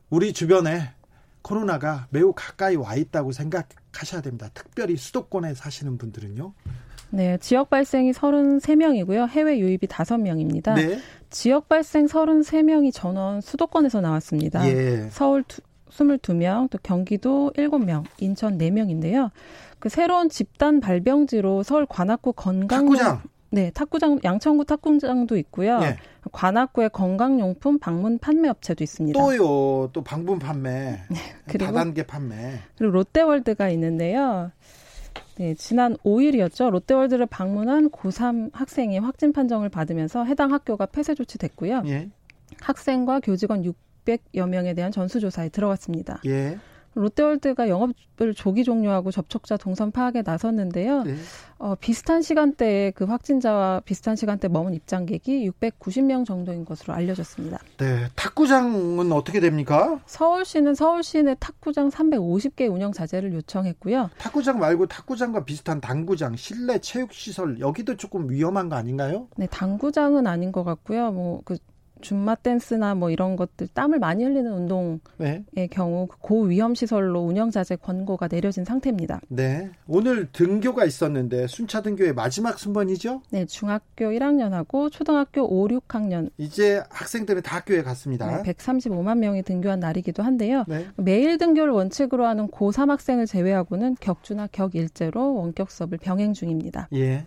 우리 0.10 0.34
주변에 0.34 0.92
코로나가 1.42 2.08
매우 2.10 2.34
가까이 2.36 2.76
와 2.76 2.96
있다고 2.96 3.32
생각하셔야 3.32 4.20
됩니다. 4.22 4.50
특별히 4.54 4.98
수도권에 4.98 5.54
사시는 5.54 5.98
분들은요. 5.98 6.54
네, 7.10 7.38
지역 7.38 7.70
발생이 7.70 8.12
33명이고요. 8.12 9.30
해외 9.30 9.60
유입이 9.60 9.88
5명입니다. 9.88 10.76
네. 10.76 11.00
지역 11.30 11.70
발생 11.70 12.06
33명이 12.06 12.92
전원 12.94 13.42
수도권에서 13.42 14.02
나왔습니다. 14.02 14.68
예. 14.68 15.08
서울 15.10 15.44
22명, 15.90 16.70
또 16.70 16.78
경기도 16.84 17.52
7명, 17.56 18.04
인천 18.20 18.58
4명인데요. 18.58 19.32
그 19.80 19.90
새로운 19.90 20.30
집단 20.30 20.80
발병지로 20.80 21.64
서울 21.64 21.86
관악구 21.86 22.34
건강 22.34 22.86
탁구장 22.86 23.22
네, 23.50 23.72
탁구장 23.72 24.20
양천구 24.24 24.66
탁구장도 24.66 25.38
있고요. 25.38 25.80
예. 25.82 25.98
관악구에 26.32 26.90
건강용품 26.90 27.80
방문 27.80 28.18
판매 28.20 28.50
업체도 28.50 28.84
있습니다. 28.84 29.18
또요, 29.18 29.90
또 29.94 30.04
방문 30.04 30.40
판매, 30.40 31.02
네, 31.10 31.18
그리고 31.48 31.72
다단계 31.72 32.04
판매. 32.04 32.60
그리고 32.78 32.94
롯데월드가 32.94 33.70
있는데요. 33.70 34.52
네, 35.38 35.54
지난 35.54 35.96
5일이었죠. 35.98 36.72
롯데월드를 36.72 37.28
방문한 37.28 37.92
고3 37.92 38.50
학생이 38.54 38.98
확진 38.98 39.32
판정을 39.32 39.70
받으면서 39.70 40.24
해당 40.26 40.52
학교가 40.52 40.88
폐쇄 40.88 41.14
조치됐고요. 41.14 41.84
예. 41.86 42.10
학생과 42.60 43.20
교직원 43.20 43.62
600여 43.62 44.50
명에 44.50 44.74
대한 44.74 44.92
전수조사에 44.92 45.50
들어갔습니다. 45.50 46.22
예. 46.26 46.58
롯데월드가 46.98 47.70
영업을 47.70 48.34
조기 48.36 48.64
종료하고 48.64 49.12
접촉자 49.12 49.58
동선 49.58 49.92
파악에 49.92 50.24
나섰는데요. 50.24 51.04
네. 51.04 51.16
어, 51.60 51.76
비슷한 51.80 52.22
시간대에 52.22 52.92
그 52.92 53.06
확진자와 53.06 53.82
비슷한 53.86 54.16
시간대 54.16 54.48
머문 54.48 54.74
입장객이 54.74 55.50
690명 55.50 56.26
정도인 56.26 56.66
것으로 56.66 56.94
알려졌습니다. 56.94 57.60
네, 57.78 58.08
탁구장은 58.16 59.12
어떻게 59.12 59.40
됩니까? 59.40 60.00
서울시는 60.06 60.76
서울시 60.76 61.24
내 61.24 61.36
탁구장 61.40 61.90
350개 61.90 62.72
운영 62.72 62.92
자재를 62.92 63.34
요청했고요. 63.34 64.12
탁구장 64.18 64.60
말고 64.60 64.88
탁구장과 64.88 65.46
비슷한 65.46 65.82
당구장, 65.82 66.36
실내 66.36 66.80
체육 66.80 67.14
시설 67.14 67.60
여기도 67.60 67.96
조금 67.96 68.30
위험한 68.30 68.70
거 68.70 68.76
아닌가요? 68.76 69.28
네, 69.38 69.48
당구장은 69.48 70.28
아닌 70.28 70.52
것 70.52 70.64
같고요. 70.64 71.12
뭐 71.12 71.38
그 71.48 71.58
줌마 72.02 72.36
댄스나 72.36 72.96
뭐 72.96 73.10
이런 73.10 73.36
것들 73.36 73.68
땀을 73.74 74.00
많이 74.00 74.24
흘리는 74.24 74.52
운동의 74.52 75.00
네. 75.18 75.68
경우 75.68 76.08
그 76.08 76.18
고위험 76.20 76.76
시설로 76.76 77.22
운영 77.22 77.52
자재 77.52 77.76
권고가 77.76 78.28
내려진 78.28 78.66
상태입니다. 78.66 79.22
네. 79.30 79.70
오늘 79.88 80.28
등교가 80.32 80.86
있었는데 80.86 81.48
순차 81.48 81.82
등교의 81.82 82.14
마지막 82.14 82.60
순번이죠? 82.60 83.22
네, 83.32 83.46
중학교 83.46 84.06
1학년하고 84.06 84.92
초등학교 84.92 85.44
5, 85.44 85.68
6학년 85.68 86.30
이제 86.38 86.84
학생들은 86.90 87.42
다 87.42 87.58
학교에 87.58 87.84
갔습니다. 87.84 88.42
네, 88.42 88.54
135만 88.54 89.18
명이 89.20 89.44
등교한 89.44 89.80
날이기도 89.80 90.24
한데요. 90.24 90.66
네. 90.68 90.88
매일 90.96 91.38
등교를 91.38 91.74
원칙으로 91.74 92.26
하는 92.26 92.48
고3 92.48 92.90
학생을 92.90 93.26
제외하고는 93.26 93.98
격주나 94.00 94.48
격일제로 94.52 95.36
원격 95.36 95.72
수업을 95.72 95.98
병행 95.98 96.34
중입니다. 96.34 96.90
예. 96.94 97.26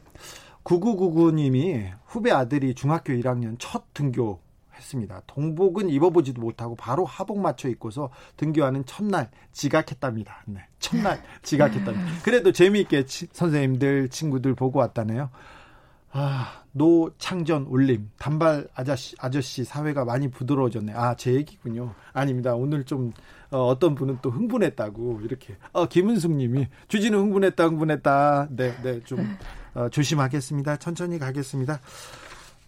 9999님이 0.64 1.90
후배 2.04 2.30
아들이 2.30 2.74
중학교 2.74 3.12
1학년 3.12 3.56
첫 3.58 3.84
등교 3.94 4.38
했습니다. 4.80 5.22
동복은 5.26 5.88
입어보지도 5.90 6.40
못하고 6.40 6.74
바로 6.74 7.04
하복 7.04 7.38
맞춰 7.40 7.68
입고서 7.68 8.10
등교하는 8.36 8.84
첫날 8.86 9.30
지각했답니다. 9.52 10.42
네, 10.46 10.60
첫날 10.78 11.22
지각했답니다. 11.42 12.06
그래도 12.24 12.50
재미있게 12.50 13.04
치, 13.04 13.28
선생님들 13.32 14.08
친구들 14.08 14.54
보고 14.54 14.80
왔다네요. 14.80 15.30
아, 16.12 16.64
노창전 16.72 17.66
올림 17.68 18.10
단발 18.18 18.66
아저씨 18.74 19.14
아저씨 19.20 19.64
사회가 19.64 20.04
많이 20.04 20.28
부드러워졌네. 20.28 20.92
아, 20.94 21.14
제 21.14 21.34
얘기군요. 21.34 21.94
아닙니다. 22.12 22.54
오늘 22.54 22.84
좀 22.84 23.12
어, 23.50 23.66
어떤 23.66 23.94
분은 23.94 24.18
또 24.22 24.30
흥분했다고 24.30 25.20
이렇게 25.22 25.56
어, 25.72 25.86
김은숙 25.86 26.32
님이 26.32 26.66
주진우 26.88 27.16
흥분했다 27.18 27.64
흥분했다. 27.64 28.48
네, 28.50 28.74
네. 28.82 29.00
좀 29.04 29.36
어, 29.74 29.88
조심하겠습니다. 29.88 30.78
천천히 30.78 31.18
가겠습니다. 31.18 31.80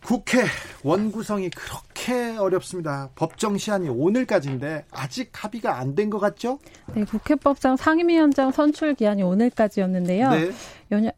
국회 0.05 0.43
원구성이 0.83 1.51
그렇게 1.51 2.37
어렵습니다. 2.37 3.09
법정 3.15 3.57
시한이 3.57 3.89
오늘까지인데 3.89 4.85
아직 4.91 5.31
합의가 5.33 5.79
안 5.79 5.95
된 5.95 6.11
것 6.11 6.19
같죠? 6.19 6.59
네, 6.95 7.05
국회법상 7.05 7.77
상임위원장 7.77 8.51
선출 8.51 8.95
기한이 8.95 9.23
오늘까지였는데요. 9.23 10.31
네. 10.31 10.51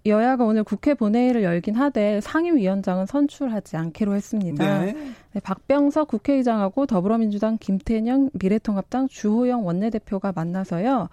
여야 0.06 0.36
가 0.36 0.44
오늘 0.44 0.64
국회 0.64 0.94
본회의를 0.94 1.42
열긴 1.42 1.74
하되 1.74 2.20
상임위원장은 2.20 3.06
선출하지 3.06 3.76
않기로 3.76 4.14
했습니다. 4.14 4.84
네. 4.84 4.92
네, 5.32 5.40
박병석 5.40 6.08
국회의장하고 6.08 6.86
더불어민주당 6.86 7.58
김태년 7.58 8.30
미래통합당 8.34 9.08
주호영 9.08 9.66
원내대표가 9.66 10.32
만나서요. 10.34 11.08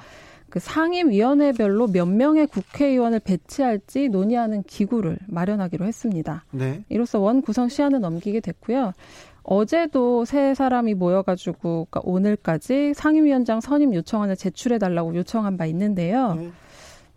그 0.49 0.59
상임위원회별로 0.59 1.87
몇 1.87 2.05
명의 2.07 2.45
국회의원을 2.45 3.21
배치할지 3.21 4.09
논의하는 4.09 4.63
기구를 4.63 5.17
마련하기로 5.27 5.85
했습니다. 5.85 6.43
네. 6.51 6.83
이로써 6.89 7.19
원 7.19 7.41
구성 7.41 7.69
시한은 7.69 8.01
넘기게 8.01 8.41
됐고요. 8.41 8.91
어제도 9.43 10.25
세 10.25 10.53
사람이 10.53 10.93
모여가지고 10.93 11.87
그러니까 11.89 12.01
오늘까지 12.03 12.93
상임위원장 12.93 13.61
선임 13.61 13.93
요청안을 13.93 14.35
제출해달라고 14.35 15.15
요청한 15.15 15.57
바 15.57 15.65
있는데요. 15.65 16.35
네. 16.35 16.51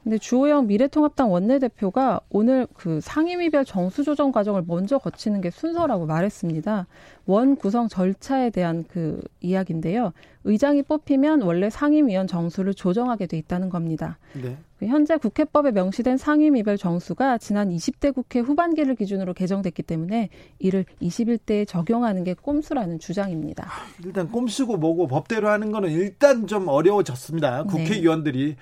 근데 0.04 0.18
주호영 0.18 0.66
미래통합당 0.66 1.32
원내대표가 1.32 2.20
오늘 2.28 2.66
그 2.74 3.00
상임위별 3.00 3.64
정수 3.64 4.04
조정 4.04 4.32
과정을 4.32 4.62
먼저 4.66 4.98
거치는 4.98 5.40
게 5.40 5.50
순서라고 5.50 6.04
말했습니다. 6.04 6.86
원 7.24 7.56
구성 7.56 7.88
절차에 7.88 8.50
대한 8.50 8.84
그 8.86 9.22
이야기인데요. 9.40 10.12
의장이 10.44 10.82
뽑히면 10.82 11.40
원래 11.40 11.70
상임위원 11.70 12.26
정수를 12.26 12.74
조정하게 12.74 13.26
돼 13.26 13.38
있다는 13.38 13.70
겁니다. 13.70 14.18
네. 14.34 14.58
그 14.78 14.84
현재 14.84 15.16
국회법에 15.16 15.72
명시된 15.72 16.18
상임위별 16.18 16.76
정수가 16.76 17.38
지난 17.38 17.70
20대 17.70 18.14
국회 18.14 18.40
후반기를 18.40 18.96
기준으로 18.96 19.32
개정됐기 19.32 19.84
때문에 19.84 20.28
이를 20.58 20.84
21대에 21.00 21.66
적용하는 21.66 22.24
게 22.24 22.34
꼼수라는 22.34 22.98
주장입니다. 22.98 23.68
아, 23.68 23.86
일단 24.04 24.30
꼼수고 24.30 24.76
뭐고 24.76 25.06
법대로 25.06 25.48
하는 25.48 25.72
거는 25.72 25.90
일단 25.92 26.46
좀 26.46 26.68
어려워졌습니다. 26.68 27.62
네. 27.62 27.70
국회의원들이 27.70 28.48
네. 28.48 28.56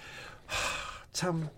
참 1.13 1.49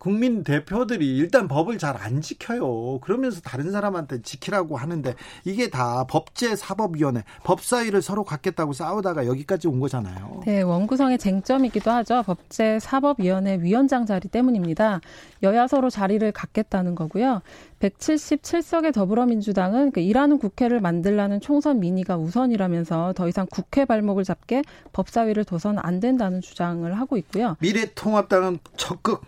국민 0.00 0.42
대표들이 0.42 1.16
일단 1.16 1.46
법을 1.46 1.78
잘 1.78 2.00
안 2.00 2.20
지켜요. 2.20 2.98
그러면서 3.00 3.40
다른 3.40 3.70
사람한테 3.70 4.22
지키라고 4.22 4.76
하는데 4.76 5.14
이게 5.44 5.68
다 5.68 6.04
법제 6.08 6.56
사법위원회, 6.56 7.24
법사위를 7.44 8.00
서로 8.00 8.24
갖겠다고 8.24 8.72
싸우다가 8.72 9.26
여기까지 9.26 9.68
온 9.68 9.80
거잖아요. 9.80 10.42
네, 10.46 10.62
원구성의 10.62 11.18
쟁점이기도 11.18 11.90
하죠. 11.90 12.22
법제 12.24 12.78
사법위원회 12.80 13.58
위원장 13.60 14.06
자리 14.06 14.28
때문입니다. 14.28 15.00
여야 15.42 15.66
서로 15.66 15.90
자리를 15.90 16.32
갖겠다는 16.32 16.94
거고요. 16.94 17.42
177석의 17.80 18.94
더불어민주당은 18.94 19.90
그 19.90 20.00
일하는 20.00 20.38
국회를 20.38 20.80
만들라는 20.80 21.40
총선 21.40 21.80
민의가 21.80 22.16
우선이라면서 22.16 23.14
더 23.14 23.28
이상 23.28 23.46
국회 23.50 23.84
발목을 23.84 24.24
잡게 24.24 24.62
법사위를 24.92 25.44
둬선 25.44 25.78
안 25.78 26.00
된다는 26.00 26.40
주장을 26.40 26.90
하고 26.98 27.16
있고요. 27.16 27.56
미래통합당은 27.60 28.58
적극 28.76 29.22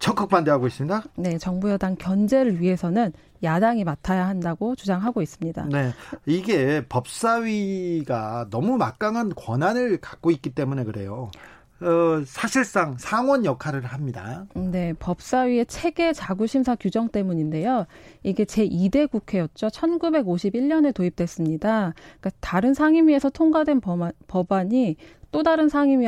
적극 0.00 0.30
반대하고 0.30 0.66
있습니다. 0.66 1.02
네, 1.16 1.38
정부 1.38 1.70
여당 1.70 1.94
견제를 1.94 2.60
위해서는 2.60 3.12
야당이 3.42 3.84
맡아야 3.84 4.26
한다고 4.26 4.74
주장하고 4.74 5.22
있습니다. 5.22 5.66
네. 5.70 5.92
이게 6.26 6.84
법사위가 6.88 8.48
너무 8.50 8.76
막강한 8.76 9.34
권한을 9.36 9.98
갖고 9.98 10.30
있기 10.30 10.50
때문에 10.50 10.84
그래요. 10.84 11.30
어, 11.82 12.22
사실상 12.26 12.96
상원 12.98 13.44
역할을 13.44 13.84
합니다. 13.84 14.46
네, 14.54 14.92
법사위의 14.98 15.66
체계 15.66 16.12
자구심사 16.12 16.76
규정 16.76 17.08
때문인데요. 17.08 17.86
이게 18.22 18.44
제2대 18.44 19.10
국회였죠. 19.10 19.68
1951년에 19.68 20.94
도입됐습니다. 20.94 21.94
그러니까 22.20 22.30
다른 22.40 22.74
상임위에서 22.74 23.30
통과된 23.30 23.80
법안, 23.80 24.12
법안이 24.28 24.96
또 25.30 25.42
다른 25.42 25.68
상임위 25.68 26.06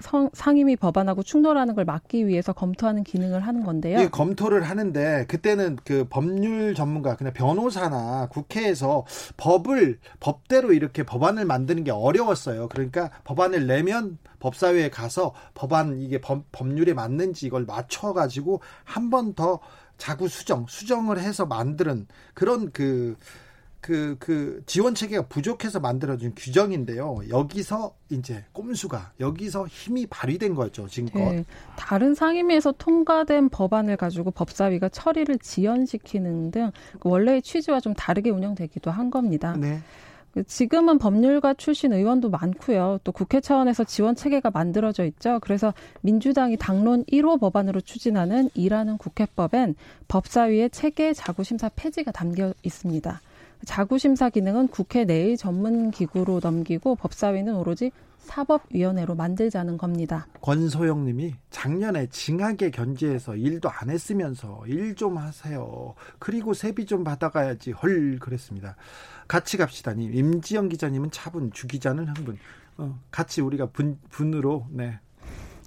성, 0.00 0.30
상임위 0.32 0.76
법안하고 0.76 1.22
충돌하는 1.22 1.74
걸 1.74 1.84
막기 1.84 2.26
위해서 2.26 2.52
검토하는 2.52 3.04
기능을 3.04 3.40
하는 3.40 3.64
건데요. 3.64 3.98
예, 4.00 4.08
검토를 4.08 4.62
하는데 4.62 5.26
그때는 5.28 5.78
그 5.84 6.06
법률 6.08 6.74
전문가 6.74 7.16
그냥 7.16 7.32
변호사나 7.32 8.28
국회에서 8.30 9.04
법을 9.36 9.98
법대로 10.20 10.72
이렇게 10.72 11.02
법안을 11.02 11.44
만드는 11.44 11.84
게 11.84 11.90
어려웠어요. 11.90 12.68
그러니까 12.68 13.10
법안을 13.24 13.66
내면 13.66 14.18
법사위에 14.40 14.90
가서 14.90 15.34
법안 15.54 16.00
이게 16.00 16.20
법, 16.20 16.44
법률에 16.52 16.94
맞는지 16.94 17.46
이걸 17.46 17.64
맞춰 17.64 18.12
가지고 18.12 18.60
한 18.84 19.10
번 19.10 19.34
더 19.34 19.58
자구 19.98 20.28
수정, 20.28 20.66
수정을 20.68 21.18
해서 21.18 21.44
만드는 21.44 22.06
그런 22.34 22.70
그 22.72 23.16
그, 23.80 24.16
그 24.18 24.62
지원 24.66 24.94
체계가 24.94 25.26
부족해서 25.28 25.80
만들어진 25.80 26.32
규정인데요. 26.36 27.20
여기서 27.30 27.94
이제 28.10 28.44
꼼수가 28.52 29.12
여기서 29.20 29.66
힘이 29.68 30.06
발휘된 30.06 30.54
거죠, 30.54 30.88
지금껏. 30.88 31.18
네, 31.18 31.44
다른 31.76 32.14
상임위에서 32.14 32.72
통과된 32.72 33.50
법안을 33.50 33.96
가지고 33.96 34.30
법사위가 34.32 34.88
처리를 34.88 35.38
지연시키는 35.38 36.50
등그 36.50 37.08
원래의 37.08 37.42
취지와 37.42 37.80
좀 37.80 37.94
다르게 37.94 38.30
운영되기도 38.30 38.90
한 38.90 39.10
겁니다. 39.10 39.56
네. 39.56 39.80
그 40.32 40.44
지금은 40.44 40.98
법률가 40.98 41.54
출신 41.54 41.92
의원도 41.92 42.30
많고요. 42.30 42.98
또 43.02 43.12
국회 43.12 43.40
차원에서 43.40 43.84
지원 43.84 44.14
체계가 44.14 44.50
만들어져 44.50 45.04
있죠. 45.06 45.38
그래서 45.40 45.72
민주당이 46.02 46.56
당론 46.58 47.04
1호 47.04 47.40
법안으로 47.40 47.80
추진하는 47.80 48.50
일하는 48.54 48.98
국회법엔 48.98 49.74
법사위의 50.08 50.70
체계 50.70 51.14
자구심사 51.14 51.70
폐지가 51.70 52.12
담겨 52.12 52.52
있습니다. 52.62 53.20
자구심사 53.64 54.30
기능은 54.30 54.68
국회 54.68 55.04
내의 55.04 55.36
전문 55.36 55.90
기구로 55.90 56.40
넘기고 56.42 56.94
법사위는 56.96 57.54
오로지 57.56 57.90
사법위원회로 58.18 59.14
만들자는 59.14 59.78
겁니다. 59.78 60.26
권소영 60.42 61.04
님이 61.06 61.34
작년에 61.50 62.06
징하게 62.08 62.70
견제해서 62.70 63.36
일도 63.36 63.70
안 63.70 63.88
했으면서 63.90 64.62
일 64.66 64.94
좀 64.94 65.16
하세요. 65.16 65.94
그리고 66.18 66.52
세비 66.54 66.84
좀 66.86 67.04
받아가야지. 67.04 67.72
헐, 67.72 68.18
그랬습니다. 68.18 68.76
같이 69.28 69.56
갑시다 69.56 69.94
님. 69.94 70.12
임지영 70.14 70.68
기자님은 70.68 71.10
차분, 71.10 71.50
주 71.52 71.66
기자는 71.66 72.08
흥분. 72.08 72.38
어, 72.78 72.98
같이 73.10 73.40
우리가 73.40 73.66
분, 73.66 73.98
분으로, 74.10 74.66
네. 74.70 74.98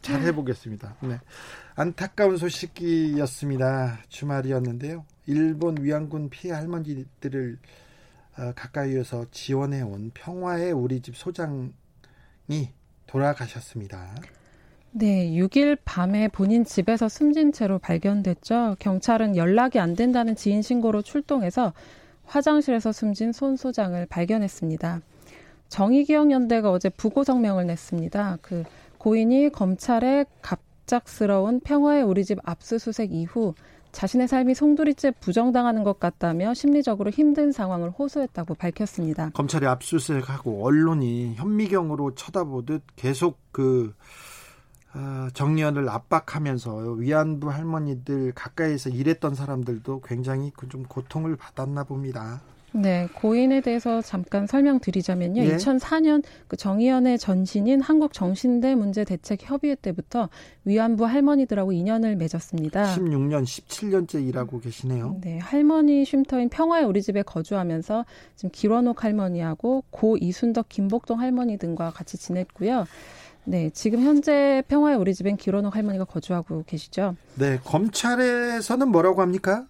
잘 0.01 0.21
해보겠습니다. 0.21 0.95
네. 1.01 1.19
안타까운 1.75 2.37
소식이었습니다. 2.37 3.99
주말이었는데요. 4.09 5.05
일본 5.27 5.77
위안군 5.79 6.29
피해 6.29 6.53
할머니들을 6.53 7.57
어, 8.37 8.53
가까이에서 8.55 9.25
지원해온 9.31 10.11
평화의 10.13 10.71
우리 10.71 11.01
집 11.01 11.15
소장이 11.17 11.71
돌아가셨습니다. 13.07 14.15
네, 14.93 15.31
6일 15.31 15.77
밤에 15.85 16.27
본인 16.27 16.65
집에서 16.65 17.07
숨진 17.07 17.51
채로 17.53 17.79
발견됐죠. 17.79 18.75
경찰은 18.79 19.37
연락이 19.37 19.79
안 19.79 19.95
된다는 19.95 20.35
지인 20.35 20.61
신고로 20.61 21.01
출동해서 21.01 21.73
화장실에서 22.25 22.91
숨진 22.91 23.31
손 23.31 23.55
소장을 23.57 24.05
발견했습니다. 24.07 25.01
정의기억연대가 25.69 26.71
어제 26.71 26.89
부고 26.89 27.23
성명을 27.23 27.67
냈습니다. 27.67 28.39
그 28.41 28.63
고인이 28.97 29.49
검찰의 29.51 30.25
갑작스러운 30.41 31.61
평화의 31.61 32.03
우리 32.03 32.25
집 32.25 32.39
압수수색 32.43 33.13
이후 33.13 33.55
자신의 33.91 34.27
삶이 34.27 34.55
송두리째 34.55 35.11
부정당하는 35.19 35.83
것 35.83 35.99
같다며 35.99 36.53
심리적으로 36.53 37.09
힘든 37.09 37.51
상황을 37.51 37.91
호소했다고 37.91 38.55
밝혔습니다. 38.55 39.31
검찰이 39.33 39.65
압수수색하고 39.65 40.65
언론이 40.65 41.35
현미경으로 41.35 42.15
쳐다보듯 42.15 42.83
계속 42.95 43.39
그 43.51 43.93
어, 44.93 45.27
정리원을 45.33 45.87
압박하면서 45.87 46.75
위안부 46.97 47.49
할머니들 47.49 48.33
가까이서 48.33 48.89
일했던 48.89 49.35
사람들도 49.35 50.01
굉장히 50.01 50.51
그좀 50.51 50.83
고통을 50.83 51.37
받았나 51.37 51.85
봅니다. 51.85 52.41
네, 52.73 53.07
고인에 53.13 53.61
대해서 53.61 54.01
잠깐 54.01 54.47
설명드리자면요. 54.47 55.43
예? 55.43 55.57
2004년 55.57 56.23
그 56.47 56.55
정의연의 56.55 57.19
전신인 57.19 57.81
한국 57.81 58.13
정신대 58.13 58.75
문제 58.75 59.03
대책 59.03 59.43
협의회 59.43 59.75
때부터 59.75 60.29
위안부 60.63 61.05
할머니들하고 61.05 61.73
인연을 61.73 62.15
맺었습니다. 62.15 62.95
16년, 62.95 63.43
17년째 63.43 64.25
일하고 64.25 64.59
계시네요. 64.59 65.17
네, 65.21 65.37
할머니 65.39 66.05
쉼터인 66.05 66.49
평화의 66.49 66.85
우리 66.85 67.01
집에 67.01 67.23
거주하면서 67.23 68.05
지금 68.35 68.49
기원옥 68.51 69.03
할머니하고 69.03 69.83
고 69.89 70.17
이순덕 70.17 70.69
김복동 70.69 71.19
할머니 71.19 71.57
등과 71.57 71.91
같이 71.91 72.17
지냈고요. 72.17 72.85
네, 73.43 73.69
지금 73.71 74.01
현재 74.01 74.63
평화의 74.67 74.97
우리 74.97 75.13
집엔 75.13 75.35
기원옥 75.35 75.75
할머니가 75.75 76.05
거주하고 76.05 76.63
계시죠. 76.65 77.15
네, 77.35 77.59
검찰에서는 77.63 78.87
뭐라고 78.87 79.21
합니까? 79.21 79.65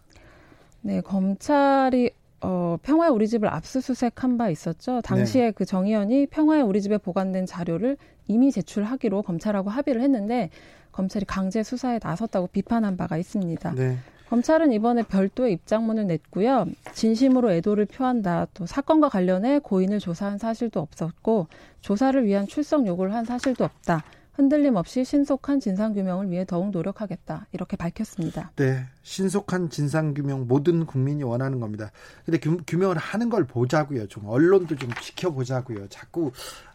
네, 0.81 0.99
검찰이 1.01 2.11
어, 2.41 2.77
평화의 2.81 3.11
우리 3.11 3.27
집을 3.27 3.47
압수수색한 3.47 4.37
바 4.37 4.49
있었죠. 4.49 5.01
당시에 5.01 5.45
네. 5.45 5.51
그 5.51 5.65
정의원이 5.65 6.27
평화의 6.27 6.63
우리 6.63 6.81
집에 6.81 6.97
보관된 6.97 7.45
자료를 7.45 7.97
이미 8.27 8.51
제출하기로 8.51 9.21
검찰하고 9.21 9.69
합의를 9.69 10.01
했는데 10.01 10.49
검찰이 10.91 11.25
강제 11.25 11.63
수사에 11.63 11.99
나섰다고 12.01 12.47
비판한 12.47 12.97
바가 12.97 13.17
있습니다. 13.17 13.73
네. 13.75 13.97
검찰은 14.29 14.71
이번에 14.71 15.03
별도의 15.03 15.51
입장문을 15.53 16.07
냈고요. 16.07 16.65
진심으로 16.93 17.51
애도를 17.51 17.85
표한다. 17.85 18.47
또 18.53 18.65
사건과 18.65 19.09
관련해 19.09 19.59
고인을 19.59 19.99
조사한 19.99 20.37
사실도 20.37 20.79
없었고 20.79 21.47
조사를 21.81 22.25
위한 22.25 22.47
출석 22.47 22.87
요구를 22.87 23.13
한 23.13 23.25
사실도 23.25 23.65
없다. 23.65 24.03
흔들림 24.33 24.75
없이 24.75 25.03
신속한 25.03 25.59
진상규명을 25.59 26.31
위해 26.31 26.45
더욱 26.45 26.71
노력하겠다. 26.71 27.47
이렇게 27.51 27.75
밝혔습니다. 27.75 28.51
네. 28.55 28.85
신속한 29.03 29.69
진상규명 29.69 30.47
모든 30.47 30.85
국민이 30.85 31.23
원하는 31.23 31.59
겁니다. 31.59 31.91
근데 32.25 32.39
규, 32.39 32.77
명을 32.77 32.97
하는 32.97 33.29
걸 33.29 33.45
보자고요. 33.45 34.07
좀 34.07 34.25
언론도 34.25 34.77
좀 34.77 34.89
지켜보자고요. 35.01 35.89
자꾸, 35.89 36.31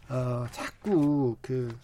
어, 0.08 0.46
자꾸 0.52 1.36
그, 1.40 1.74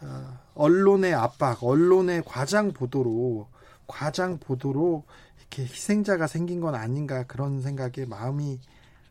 어, 0.00 0.38
언론의 0.54 1.12
압박, 1.14 1.64
언론의 1.64 2.22
과장 2.24 2.72
보도로 2.72 3.48
과장 3.86 4.38
보도로 4.38 5.04
이렇게 5.38 5.62
희생자가 5.64 6.26
생긴 6.26 6.60
건 6.60 6.74
아닌가 6.74 7.24
그런 7.24 7.62
생각에 7.62 8.06
마음이 8.08 8.60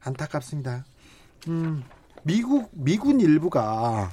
안타깝습니다. 0.01 0.85
음, 1.47 1.83
미국 2.23 2.69
미군 2.71 3.19
일부가 3.19 4.11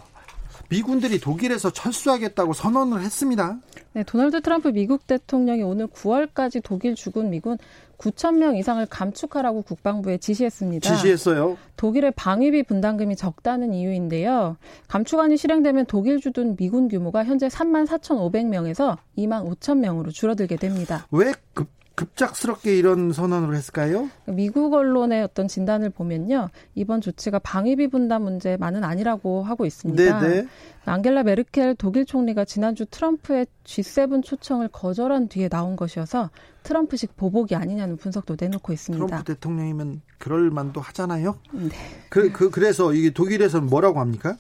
미군들이 0.71 1.19
독일에서 1.19 1.71
철수하겠다고 1.71 2.53
선언을 2.53 3.03
했습니다. 3.03 3.59
네, 3.93 4.05
도널드 4.05 4.41
트럼프 4.41 4.69
미국 4.69 5.07
대통령이 5.07 5.63
오늘 5.63 5.89
9월까지 5.89 6.63
독일 6.63 6.95
주군 6.95 7.31
미군 7.31 7.59
9천 7.99 8.39
명 8.39 8.57
이상을 8.57 8.85
감축하라고 8.87 9.63
국방부에 9.63 10.19
지시했습니다. 10.19 10.95
지시했어요. 10.95 11.59
독일의 11.77 12.13
방위비 12.13 12.63
분담금이 12.63 13.17
적다는 13.17 13.75
이유인데요. 13.75 14.57
감축안이 14.89 15.37
실행되면 15.37 15.87
독일 15.87 16.21
주둔 16.21 16.57
미군 16.57 16.89
규모가 16.89 17.25
현재 17.25 17.49
3만 17.49 17.87
4,500명에서 17.87 18.97
2만 19.19 19.45
5천 19.51 19.79
명으로 19.79 20.13
줄어들게 20.13 20.57
됩니다. 20.57 21.07
왜 21.11 21.33
급, 21.53 21.69
급작스럽게 22.01 22.79
이런 22.79 23.13
선언을 23.13 23.55
했을까요? 23.55 24.09
미국 24.25 24.73
언론의 24.73 25.23
어떤 25.23 25.49
진단을 25.49 25.91
보면요. 25.91 26.49
이번 26.75 27.03
조치가 27.03 27.39
방위비 27.41 27.89
분담 27.89 28.23
문제만은 28.23 28.85
아니라고 28.85 29.43
하고 29.43 29.67
있습니다. 29.67 30.21
네네. 30.21 30.35
네. 30.43 30.49
앙겔라 30.87 31.25
메르켈 31.25 31.75
독일 31.77 32.07
총리가 32.07 32.47
지난주 32.47 32.87
트럼프의 32.87 33.47
G7 33.65 34.25
초청을 34.25 34.69
거절한 34.69 35.29
뒤에 35.29 35.51
나온 35.51 35.77
것이어서 35.77 36.31
트럼프식 36.63 37.17
보복이 37.19 37.55
아니냐는 37.55 37.99
분석도 37.99 38.37
내놓고 38.41 38.73
있습니다. 38.73 39.07
트럼프 39.07 39.35
대통령이면 39.35 40.01
그럴 40.19 40.51
만도 40.51 40.81
하잖아요. 40.81 41.37
네. 41.53 41.69
그, 42.09 42.33
그 42.33 42.51
그래서 42.51 42.95
이게 42.95 43.11
독일에서는 43.11 43.69
뭐라고 43.69 44.01
합니까? 44.01 44.39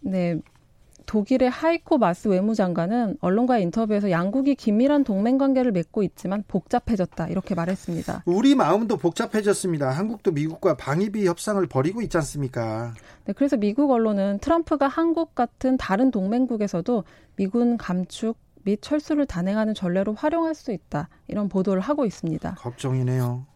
네. 0.00 0.38
독일의 1.08 1.48
하이코 1.48 1.96
마스 1.96 2.28
외무장관은 2.28 3.16
언론과의 3.22 3.62
인터뷰에서 3.62 4.10
양국이 4.10 4.54
긴밀한 4.54 5.04
동맹 5.04 5.38
관계를 5.38 5.72
맺고 5.72 6.02
있지만 6.02 6.44
복잡해졌다 6.46 7.28
이렇게 7.28 7.54
말했습니다. 7.54 8.24
우리 8.26 8.54
마음도 8.54 8.98
복잡해졌습니다. 8.98 9.88
한국도 9.88 10.32
미국과 10.32 10.76
방위비 10.76 11.26
협상을 11.26 11.66
벌이고 11.66 12.02
있지 12.02 12.18
않습니까? 12.18 12.92
네, 13.24 13.32
그래서 13.32 13.56
미국 13.56 13.90
언론은 13.90 14.38
트럼프가 14.40 14.86
한국 14.86 15.34
같은 15.34 15.78
다른 15.78 16.10
동맹국에서도 16.10 17.04
미군 17.36 17.78
감축 17.78 18.36
및 18.64 18.82
철수를 18.82 19.24
단행하는 19.24 19.72
전례로 19.72 20.12
활용할 20.12 20.54
수 20.54 20.72
있다 20.72 21.08
이런 21.26 21.48
보도를 21.48 21.80
하고 21.80 22.04
있습니다. 22.04 22.56
걱정이네요. 22.56 23.46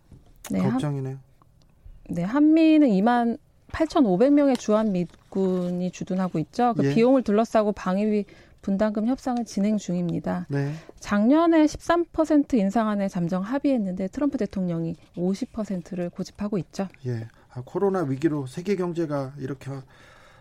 네, 0.51 0.63
걱정이네요. 0.63 1.17
한, 1.17 2.15
네, 2.15 2.23
한미는 2.23 2.89
2만 2.89 3.37
8,500명의 3.73 4.59
주한 4.59 4.93
미 4.93 5.07
군이 5.33 5.91
주둔하고 5.91 6.39
있죠. 6.41 6.75
그 6.77 6.85
예. 6.85 6.95
비용을 6.95 7.23
둘러싸고 7.23 7.73
방위비 7.73 8.27
분담금 8.61 9.09
협상을 9.09 9.43
진행 9.45 9.79
중입니다. 9.79 10.47
네. 10.49 10.73
작년에 11.01 11.65
13% 11.65 12.55
인상안에 12.55 13.09
잠정 13.09 13.43
합의했는데 13.43 14.09
트럼프 14.09 14.37
대통령이 14.39 14.95
50%를 15.17 16.11
고집하고 16.11 16.59
있죠. 16.59 16.89
예. 17.07 17.27
아, 17.55 17.63
코로나 17.65 18.03
위기로 18.03 18.47
세계 18.47 18.77
경제가 18.77 19.33
이렇게 19.39 19.71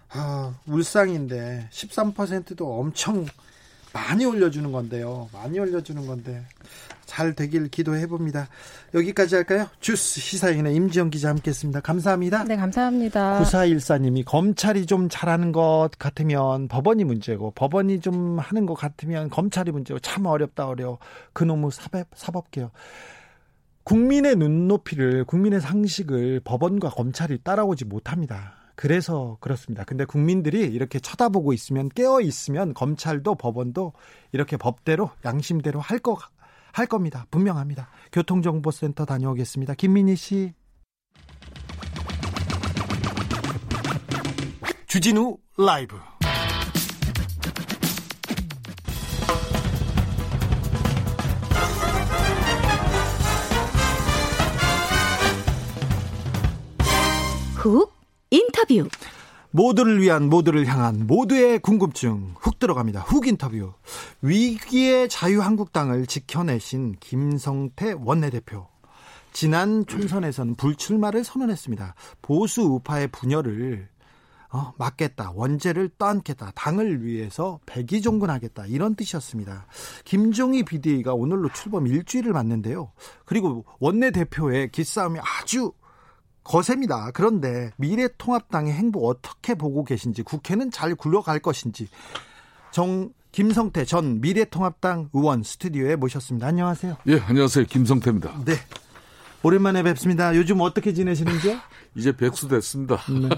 아, 0.09 0.53
울상인데 0.67 1.69
13%도 1.71 2.79
엄청 2.79 3.25
많이 3.93 4.25
올려주는 4.25 4.71
건데요. 4.71 5.29
많이 5.33 5.59
올려주는 5.59 6.05
건데 6.05 6.43
잘 7.05 7.33
되길 7.33 7.67
기도해 7.67 8.07
봅니다. 8.07 8.47
여기까지 8.93 9.35
할까요? 9.35 9.67
주스 9.81 10.21
시사인의 10.21 10.73
임지영 10.75 11.09
기자 11.09 11.29
함께했습니다. 11.29 11.81
감사합니다. 11.81 12.45
네, 12.45 12.55
감사합니다. 12.55 13.41
9414님이 13.41 14.23
검찰이 14.25 14.85
좀 14.85 15.09
잘하는 15.09 15.51
것 15.51 15.89
같으면 15.99 16.69
법원이 16.69 17.03
문제고 17.03 17.51
법원이 17.51 17.99
좀 17.99 18.39
하는 18.39 18.65
것 18.65 18.75
같으면 18.75 19.29
검찰이 19.29 19.71
문제고 19.71 19.99
참 19.99 20.25
어렵다 20.25 20.67
어려워. 20.67 20.99
그놈의 21.33 21.71
사법, 21.71 22.07
사법개혁. 22.15 22.71
국민의 23.83 24.35
눈높이를 24.35 25.25
국민의 25.25 25.59
상식을 25.59 26.41
법원과 26.45 26.91
검찰이 26.91 27.39
따라오지 27.43 27.85
못합니다. 27.85 28.60
그래서 28.81 29.37
그렇습니다. 29.41 29.83
근데 29.83 30.05
국민들이 30.05 30.61
이렇게 30.61 30.99
쳐다보고 30.99 31.53
있으면 31.53 31.87
깨어 31.89 32.21
있으면 32.21 32.73
검찰도 32.73 33.35
법원도 33.35 33.93
이렇게 34.31 34.57
법대로 34.57 35.11
양심대로 35.23 35.79
할 35.79 35.99
거 35.99 36.17
할 36.73 36.87
겁니다. 36.87 37.25
분명합니다. 37.31 37.89
교통정보센터 38.11 39.05
다녀오겠습니다. 39.05 39.75
김민희 39.75 40.15
씨. 40.15 40.53
주진우 44.87 45.37
라이브. 45.57 45.97
훅 57.55 58.00
인터뷰. 58.31 58.87
모두를 59.51 60.01
위한 60.01 60.29
모두를 60.29 60.65
향한 60.65 61.05
모두의 61.05 61.59
궁금증 61.59 62.33
훅 62.39 62.59
들어갑니다. 62.59 63.01
훅 63.01 63.27
인터뷰. 63.27 63.73
위기의 64.21 65.09
자유한국당을 65.09 66.07
지켜내신 66.07 66.95
김성태 67.01 67.97
원내대표. 67.99 68.67
지난 69.33 69.85
총선에서는 69.85 70.55
불출마를 70.55 71.25
선언했습니다. 71.25 71.95
보수 72.21 72.61
우파의 72.61 73.09
분열을 73.09 73.89
어, 74.53 74.73
막겠다, 74.77 75.31
원죄를 75.33 75.89
떠안겠다, 75.97 76.51
당을 76.55 77.05
위해서 77.05 77.59
백이종군하겠다 77.65 78.65
이런 78.67 78.95
뜻이었습니다. 78.95 79.65
김종희 80.03 80.63
비대위가 80.63 81.13
오늘로 81.13 81.49
출범 81.53 81.87
일주일을 81.87 82.33
맞는데요. 82.33 82.91
그리고 83.25 83.65
원내 83.79 84.11
대표의 84.11 84.71
기싸움이 84.71 85.19
아주 85.19 85.71
거셉니다. 86.43 87.11
그런데 87.13 87.71
미래통합당의 87.77 88.73
행보 88.73 89.07
어떻게 89.07 89.55
보고 89.55 89.83
계신지 89.83 90.23
국회는 90.23 90.71
잘 90.71 90.95
굴러갈 90.95 91.39
것인지 91.39 91.87
정 92.71 93.11
김성태 93.31 93.85
전 93.85 94.19
미래통합당 94.21 95.09
의원 95.13 95.43
스튜디오에 95.43 95.95
모셨습니다. 95.95 96.47
안녕하세요. 96.47 96.97
예, 97.07 97.19
안녕하세요. 97.19 97.65
김성태입니다. 97.65 98.43
네. 98.45 98.53
오랜만에 99.43 99.81
뵙습니다. 99.83 100.35
요즘 100.35 100.61
어떻게 100.61 100.93
지내시는지요? 100.93 101.57
이제 101.95 102.15
백수 102.15 102.47
됐습니다. 102.47 102.97
네. 103.09 103.29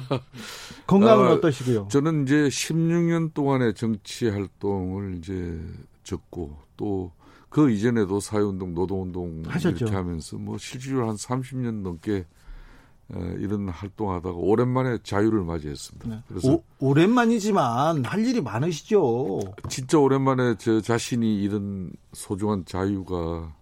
건강은 0.87 1.27
아, 1.27 1.31
어떠시고요? 1.33 1.87
저는 1.89 2.23
이제 2.23 2.35
16년 2.35 3.33
동안의 3.33 3.73
정치 3.75 4.27
활동을 4.27 5.17
이제 5.17 5.59
적고 6.03 6.57
또 6.75 7.11
그 7.53 7.69
이전에도 7.69 8.19
사회운동, 8.19 8.73
노동운동 8.73 9.43
하셨죠. 9.45 9.85
이렇게 9.85 9.93
하면서 9.95 10.37
뭐 10.37 10.57
실질적으로 10.57 11.07
한 11.07 11.15
30년 11.15 11.83
넘게 11.83 12.25
이런 13.39 13.69
활동하다가 13.69 14.35
오랜만에 14.35 14.97
자유를 15.03 15.43
맞이했습니다. 15.43 16.09
네. 16.09 16.21
그래서 16.27 16.53
오, 16.53 16.63
오랜만이지만 16.79 18.05
할 18.05 18.25
일이 18.25 18.41
많으시죠. 18.41 19.39
진짜 19.69 19.99
오랜만에 19.99 20.55
저 20.57 20.81
자신이 20.81 21.41
이런 21.43 21.91
소중한 22.13 22.65
자유가 22.65 23.53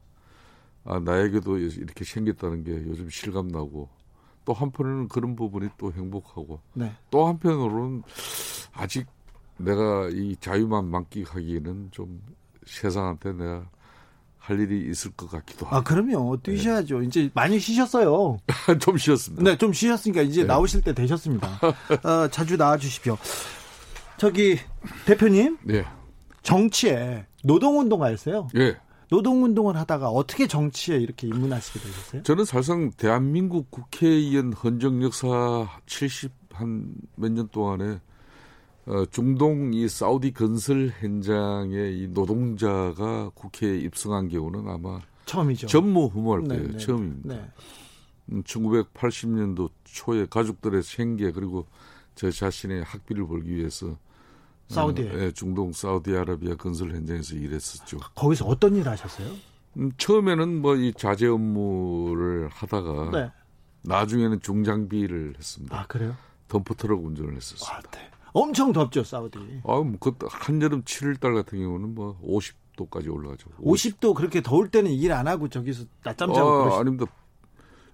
아, 0.83 0.99
나에게도 0.99 1.57
이렇게 1.57 2.03
생겼다는 2.03 2.63
게 2.63 2.71
요즘 2.71 3.09
실감 3.09 3.49
나고 3.49 3.89
또 4.45 4.53
한편으로는 4.53 5.07
그런 5.07 5.35
부분이 5.35 5.69
또 5.77 5.91
행복하고 5.91 6.59
네. 6.73 6.91
또 7.09 7.27
한편으로는 7.27 8.03
아직 8.73 9.05
내가 9.57 10.09
이 10.11 10.35
자유만 10.37 10.85
만끽하기에는 10.85 11.89
좀 11.91 12.21
세상한테 12.65 13.33
내가 13.33 13.69
할 14.41 14.59
일이 14.59 14.89
있을 14.89 15.11
것 15.11 15.29
같기도 15.29 15.67
하고. 15.67 15.75
아, 15.77 15.83
그럼요. 15.83 16.37
뛰셔야죠. 16.41 16.99
네. 16.99 17.05
이제 17.05 17.29
많이 17.35 17.59
쉬셨어요. 17.59 18.39
좀 18.81 18.97
쉬었습니다. 18.97 19.43
네, 19.43 19.57
좀 19.57 19.71
쉬셨으니까 19.71 20.23
이제 20.23 20.41
네. 20.41 20.47
나오실 20.47 20.81
때 20.81 20.93
되셨습니다. 20.93 21.47
어, 22.03 22.27
자주 22.29 22.57
나와 22.57 22.75
주십시오. 22.77 23.17
저기 24.17 24.57
대표님. 25.05 25.57
네. 25.63 25.85
정치에 26.43 27.25
노동운동가였어요. 27.43 28.47
예. 28.57 28.77
노동운동을 29.09 29.75
하다가 29.77 30.09
어떻게 30.09 30.47
정치에 30.47 30.97
이렇게 30.97 31.27
입문하시게 31.27 31.79
되셨어요? 31.79 32.23
저는 32.23 32.45
사실상 32.45 32.91
대한민국 32.97 33.69
국회의원 33.69 34.53
헌정 34.53 35.03
역사 35.03 35.67
70 35.85 36.31
한 36.53 36.93
몇 37.17 37.31
년 37.31 37.47
동안에 37.49 37.99
어, 38.87 39.05
중동 39.11 39.73
이 39.73 39.87
사우디 39.87 40.31
건설 40.33 40.91
현장에 40.99 41.91
이 41.91 42.07
노동자가 42.07 43.29
국회에 43.35 43.77
입성한 43.77 44.29
경우는 44.29 44.67
아마 44.67 44.99
처음이죠. 45.25 45.67
전무 45.67 46.07
후무할 46.07 46.43
네, 46.43 46.55
때예요. 46.57 46.71
네. 46.71 46.77
처음입니다. 46.77 47.35
네. 47.35 47.51
음, 48.31 48.43
1980년도 48.43 49.69
초에 49.83 50.25
가족들의 50.29 50.81
생계 50.83 51.31
그리고 51.31 51.67
저 52.15 52.29
자신의 52.31 52.83
학비를 52.83 53.27
벌기 53.27 53.55
위해서 53.55 53.97
사우디에. 54.69 55.09
어, 55.09 55.19
예, 55.19 55.31
중동 55.31 55.71
사우디아라비아 55.73 56.55
건설 56.55 56.91
현장에서 56.91 57.35
일했었죠. 57.35 57.97
거기서 58.15 58.45
어떤 58.45 58.75
일 58.75 58.87
하셨어요? 58.87 59.27
음, 59.77 59.91
처음에는 59.97 60.61
뭐 60.61 60.75
이 60.75 60.91
자재 60.97 61.27
업무를 61.27 62.49
하다가 62.49 63.09
네. 63.11 63.31
나중에는 63.83 64.41
중장비를 64.41 65.35
했습니다. 65.37 65.79
아 65.79 65.85
그래요? 65.87 66.15
덤프트럭 66.47 67.03
운전을 67.05 67.35
했었어요. 67.35 67.73
와, 67.75 67.81
네. 67.91 68.10
엄청 68.33 68.71
덥죠 68.73 69.03
사우디. 69.03 69.39
아, 69.63 69.75
뭐, 69.75 69.93
그 69.99 70.13
한여름 70.29 70.83
7월 70.83 71.19
달 71.19 71.33
같은 71.33 71.59
경우는 71.59 71.95
뭐 71.95 72.19
50도까지 72.23 73.13
올라가죠. 73.13 73.49
50 73.59 73.99
도 73.99 74.13
그렇게 74.13 74.41
더울 74.41 74.69
때는 74.69 74.91
일 74.91 75.11
안 75.11 75.27
하고 75.27 75.47
저기서 75.49 75.85
낮잠 76.03 76.33
자고 76.33 76.49
아, 76.49 76.63
그러시... 76.63 76.77
아닙니다. 76.77 77.05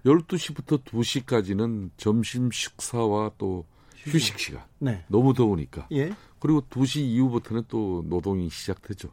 12시부터 0.04 0.84
2시까지는 0.84 1.90
점심 1.96 2.50
식사와 2.50 3.32
또 3.36 3.66
휴식 3.96 4.38
시간. 4.38 4.62
네. 4.78 5.04
너무 5.08 5.34
더우니까. 5.34 5.88
예. 5.92 6.12
그리고 6.38 6.60
2시 6.62 7.00
이후부터는 7.00 7.64
또 7.68 8.04
노동이 8.06 8.48
시작되죠. 8.48 9.08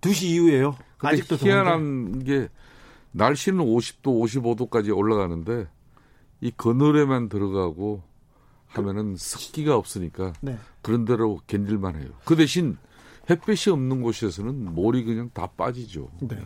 2시 0.00 0.24
이후에요. 0.28 0.76
아직도 0.98 1.36
더운데. 1.36 1.46
희한한 1.46 2.24
게 2.24 2.48
날씨는 3.12 3.58
50도, 3.64 4.04
55도까지 4.70 4.96
올라가는데 4.96 5.68
이 6.40 6.50
그늘에만 6.56 7.28
들어가고 7.28 8.02
하면은 8.70 9.16
습기가 9.16 9.76
없으니까 9.76 10.32
네. 10.40 10.56
그런 10.82 11.04
대로 11.04 11.40
견딜만 11.46 12.00
해요. 12.00 12.08
그 12.24 12.36
대신 12.36 12.76
햇볕이 13.28 13.70
없는 13.70 14.02
곳에서는 14.02 14.74
몰이 14.74 15.04
그냥 15.04 15.30
다 15.32 15.46
빠지죠. 15.46 16.08
네. 16.20 16.38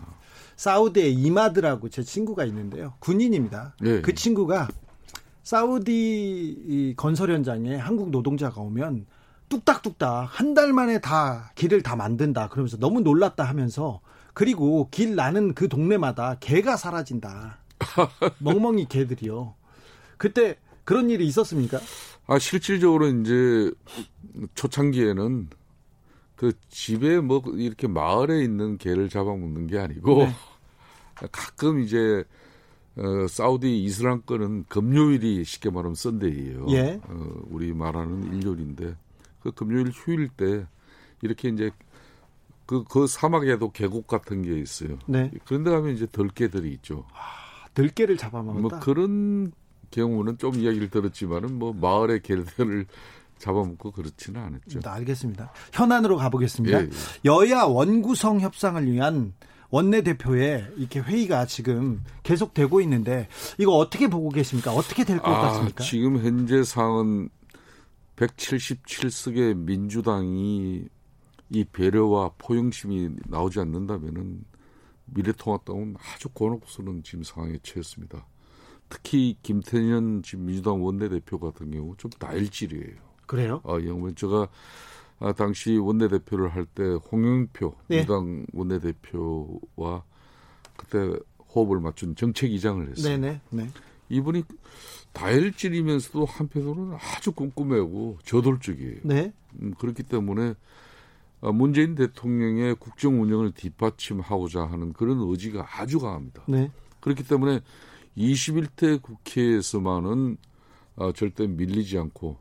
사우디의 0.56 1.14
이마드라고 1.14 1.88
제 1.88 2.02
친구가 2.02 2.44
있는데요. 2.46 2.94
군인입니다. 3.00 3.74
예. 3.84 4.00
그 4.00 4.14
친구가 4.14 4.68
사우디 5.42 5.92
이 6.66 6.94
건설 6.96 7.30
현장에 7.30 7.76
한국 7.76 8.10
노동자가 8.10 8.60
오면 8.60 9.06
뚝딱뚝딱 9.48 10.28
한 10.30 10.54
달 10.54 10.72
만에 10.72 11.00
다 11.00 11.52
길을 11.54 11.82
다 11.82 11.96
만든다. 11.96 12.48
그러면서 12.48 12.76
너무 12.78 13.00
놀랐다 13.00 13.44
하면서 13.44 14.00
그리고 14.32 14.88
길 14.90 15.14
나는 15.16 15.54
그 15.54 15.68
동네마다 15.68 16.37
개가 16.40 16.76
사라진다. 16.76 17.58
멍멍이 18.38 18.87
개들이요. 18.88 19.54
그때 20.16 20.56
그런 20.84 21.10
일이 21.10 21.26
있었습니까? 21.26 21.78
아, 22.26 22.38
실질적으로 22.38 23.08
이제 23.08 23.70
초창기에는 24.54 25.48
그 26.37 26.52
집에 26.68 27.20
뭐 27.20 27.42
이렇게 27.54 27.87
마을에 27.87 28.42
있는 28.42 28.78
개를 28.78 29.08
잡아먹는 29.08 29.66
게 29.66 29.78
아니고 29.78 30.24
네. 30.24 30.32
가끔 31.30 31.80
이제 31.80 32.24
어, 32.96 33.26
사우디 33.28 33.82
이슬람권은 33.84 34.64
금요일이 34.68 35.44
쉽게 35.44 35.70
말하면 35.70 35.94
썬데이예요. 35.94 36.66
예. 36.70 37.00
어, 37.04 37.42
우리 37.50 37.72
말하는 37.72 38.34
일요일인데 38.34 38.96
그 39.40 39.52
금요일 39.52 39.90
휴일 39.90 40.28
때 40.28 40.66
이렇게 41.22 41.48
이제 41.48 41.70
그, 42.66 42.84
그 42.84 43.06
사막에도 43.06 43.70
계곡 43.70 44.06
같은 44.06 44.42
게 44.42 44.58
있어요. 44.58 44.98
네. 45.06 45.30
그런데 45.44 45.70
가면 45.70 45.94
이제 45.94 46.06
덜개들이 46.10 46.72
있죠. 46.74 47.04
들개를 47.74 48.16
잡아먹었다. 48.16 48.60
뭐 48.60 48.80
그런 48.80 49.52
경우는 49.94 50.38
좀 50.38 50.57
이야기를 50.57 50.90
들었지만은 50.90 51.59
뭐 51.59 51.72
마을의 51.72 52.20
개들을 52.22 52.87
잡아먹고 53.38 53.92
그렇지는 53.92 54.40
않았죠. 54.40 54.80
네, 54.80 54.88
알겠습니다. 54.88 55.52
현안으로 55.72 56.16
가보겠습니다. 56.16 56.80
예, 56.80 56.85
예. 56.85 56.90
여야 57.24 57.62
원구성 57.64 58.40
협상을 58.40 58.90
위한 58.90 59.35
원내대표의 59.70 60.72
이렇게 60.76 61.00
회의가 61.00 61.46
지금 61.46 62.02
계속되고 62.22 62.80
있는데 62.83 63.28
이거 63.59 63.72
어떻게 63.72 64.09
보고 64.09 64.28
계십니까? 64.28 64.72
어떻게 64.72 65.04
될것 65.04 65.26
아, 65.26 65.40
같습니까? 65.40 65.83
지금 65.83 66.18
현재 66.24 66.62
상황은 66.62 67.28
177석의 68.16 69.57
민주당이 69.57 70.85
이 71.50 71.64
배려와 71.64 72.33
포용심이 72.38 73.11
나오지 73.26 73.61
않는다면은 73.61 74.44
미래통합당은 75.07 75.96
아주 76.14 76.28
곤혹스러운 76.30 77.02
지금 77.02 77.22
상황에 77.22 77.59
처했습니다. 77.62 78.26
특히 78.94 79.37
김태년 79.42 80.22
지금 80.22 80.46
민주당 80.46 80.85
원내대표 80.85 81.40
같은 81.40 81.72
경우 81.72 81.96
좀 81.98 82.11
다일질이에요. 82.12 82.94
그래요? 83.26 83.61
아, 83.64 83.72
영문 83.85 84.14
제가 84.14 84.46
아, 85.18 85.33
당시 85.33 85.76
원내대표를 85.76 86.54
할 86.54 86.64
때 86.66 86.85
홍영표 87.11 87.74
네. 87.88 87.96
민주당 87.96 88.46
원내대표와 88.52 90.04
그때 90.76 91.18
호흡을 91.54 91.80
맞춘 91.80 92.14
정책위장을 92.14 92.88
했어요. 92.88 93.16
네네. 93.16 93.40
네. 93.50 93.70
이분이 94.11 94.44
다혈질이면서도 95.12 96.24
한편으로는 96.24 96.96
아주 97.00 97.33
꼼꼼하고 97.33 98.18
저돌적이에요. 98.24 99.00
네. 99.02 99.33
음, 99.61 99.74
그렇기 99.76 100.04
때문에 100.04 100.54
아, 101.40 101.50
문재인 101.50 101.96
대통령의 101.96 102.76
국정 102.76 103.20
운영을 103.20 103.50
뒷받침하고자 103.52 104.66
하는 104.66 104.92
그런 104.92 105.18
의지가 105.20 105.66
아주 105.80 105.98
강합니다. 105.98 106.44
네. 106.46 106.70
그렇기 107.00 107.24
때문에 107.26 107.61
21대 108.16 109.00
국회에서만은 109.03 110.37
아, 110.96 111.12
절대 111.14 111.46
밀리지 111.46 111.98
않고 111.98 112.37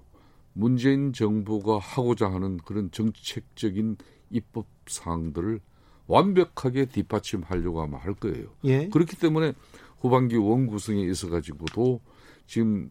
문재인 0.53 1.13
정부가 1.13 1.79
하고자 1.79 2.31
하는 2.31 2.57
그런 2.57 2.91
정책적인 2.91 3.97
입법 4.29 4.67
사항들을 4.85 5.59
완벽하게 6.07 6.85
뒷받침하려고 6.85 7.81
아마 7.81 7.97
할 7.97 8.13
거예요. 8.13 8.47
예. 8.65 8.87
그렇기 8.89 9.17
때문에 9.17 9.53
후반기 9.99 10.35
원구성에 10.35 11.01
있어 11.03 11.29
가지고도 11.29 12.01
지금 12.45 12.89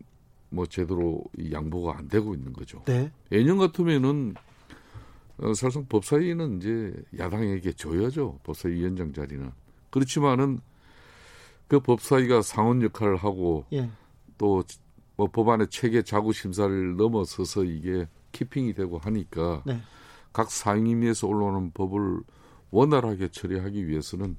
뭐 0.48 0.66
제대로 0.66 1.22
이 1.38 1.52
양보가 1.52 1.98
안 1.98 2.08
되고 2.08 2.34
있는 2.34 2.52
거죠. 2.52 2.82
네. 2.86 3.12
예년 3.30 3.58
같으면은 3.58 4.34
어, 5.38 5.54
사실상 5.54 5.86
법사위는 5.88 6.58
이제 6.58 6.92
야당에게 7.18 7.72
줘야죠. 7.72 8.40
법사위원장 8.44 9.12
자리는. 9.12 9.50
그렇지만은 9.90 10.60
그 11.72 11.80
법사위가 11.80 12.42
상원 12.42 12.82
역할을 12.82 13.16
하고 13.16 13.64
예. 13.72 13.88
또뭐 14.36 14.62
법안의 15.32 15.68
체계 15.70 16.02
자구 16.02 16.34
심사를 16.34 16.96
넘어서서 16.96 17.64
이게 17.64 18.06
키핑이 18.32 18.74
되고 18.74 18.98
하니까 18.98 19.62
네. 19.64 19.80
각 20.34 20.50
상임위에서 20.50 21.28
올라오는 21.28 21.70
법을 21.72 22.20
원활하게 22.72 23.28
처리하기 23.28 23.88
위해서는 23.88 24.36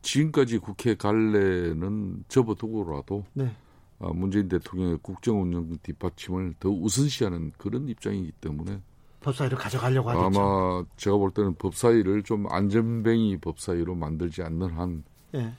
지금까지 0.00 0.56
국회 0.56 0.94
갈래는 0.94 2.24
접어두고라도 2.28 3.26
네. 3.34 3.54
아, 3.98 4.08
문재인 4.14 4.48
대통령의 4.48 5.00
국정 5.02 5.42
운영 5.42 5.76
뒷받침을 5.82 6.54
더 6.58 6.70
우선시하는 6.70 7.52
그런 7.58 7.86
입장이기 7.86 8.32
때문에 8.40 8.80
법사위로 9.20 9.58
가져가려고 9.58 10.08
하겠죠. 10.08 10.40
아마 10.40 10.84
제가 10.96 11.18
볼 11.18 11.32
때는 11.32 11.54
법사위를 11.56 12.22
좀 12.22 12.50
안전뱅이 12.50 13.36
법사위로 13.42 13.94
만들지 13.94 14.42
않는 14.42 14.70
한 14.70 15.04
예. 15.34 15.52